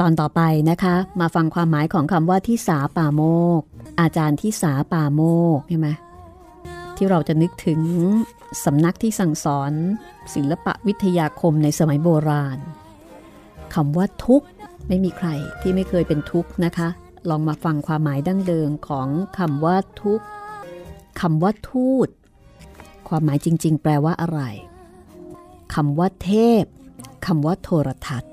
[0.00, 0.40] ตอนต่อไป
[0.70, 3.22] นะคะ มาฟังความหมายของคำว่าที่สาป่าโม
[3.58, 3.60] ก
[4.00, 5.22] อาจารย์ที่สาป่าโม
[5.56, 5.88] กใช่ไหม
[6.96, 7.80] ที่เราจะนึกถึง
[8.64, 9.72] สำนักที่สั่งสอน
[10.34, 12.58] ศิลปะวิทยาคมในสมัยโบราณ
[13.74, 14.48] คำว่าทุกข์
[14.88, 15.28] ไม่มีใคร
[15.60, 16.88] ที่ไม่เคยเป็นทุกข์นะคะ
[17.30, 20.20] ลองมาฟังความหมายดั้งเดิมของคำว่าทุก
[21.20, 22.08] คำว่าทูต
[23.08, 24.40] ความหมายจริง ๆ แปลว่าอะไร
[25.74, 26.32] คำว่าเท
[26.62, 26.64] พ
[27.26, 28.32] คำว่าโทรทัศน์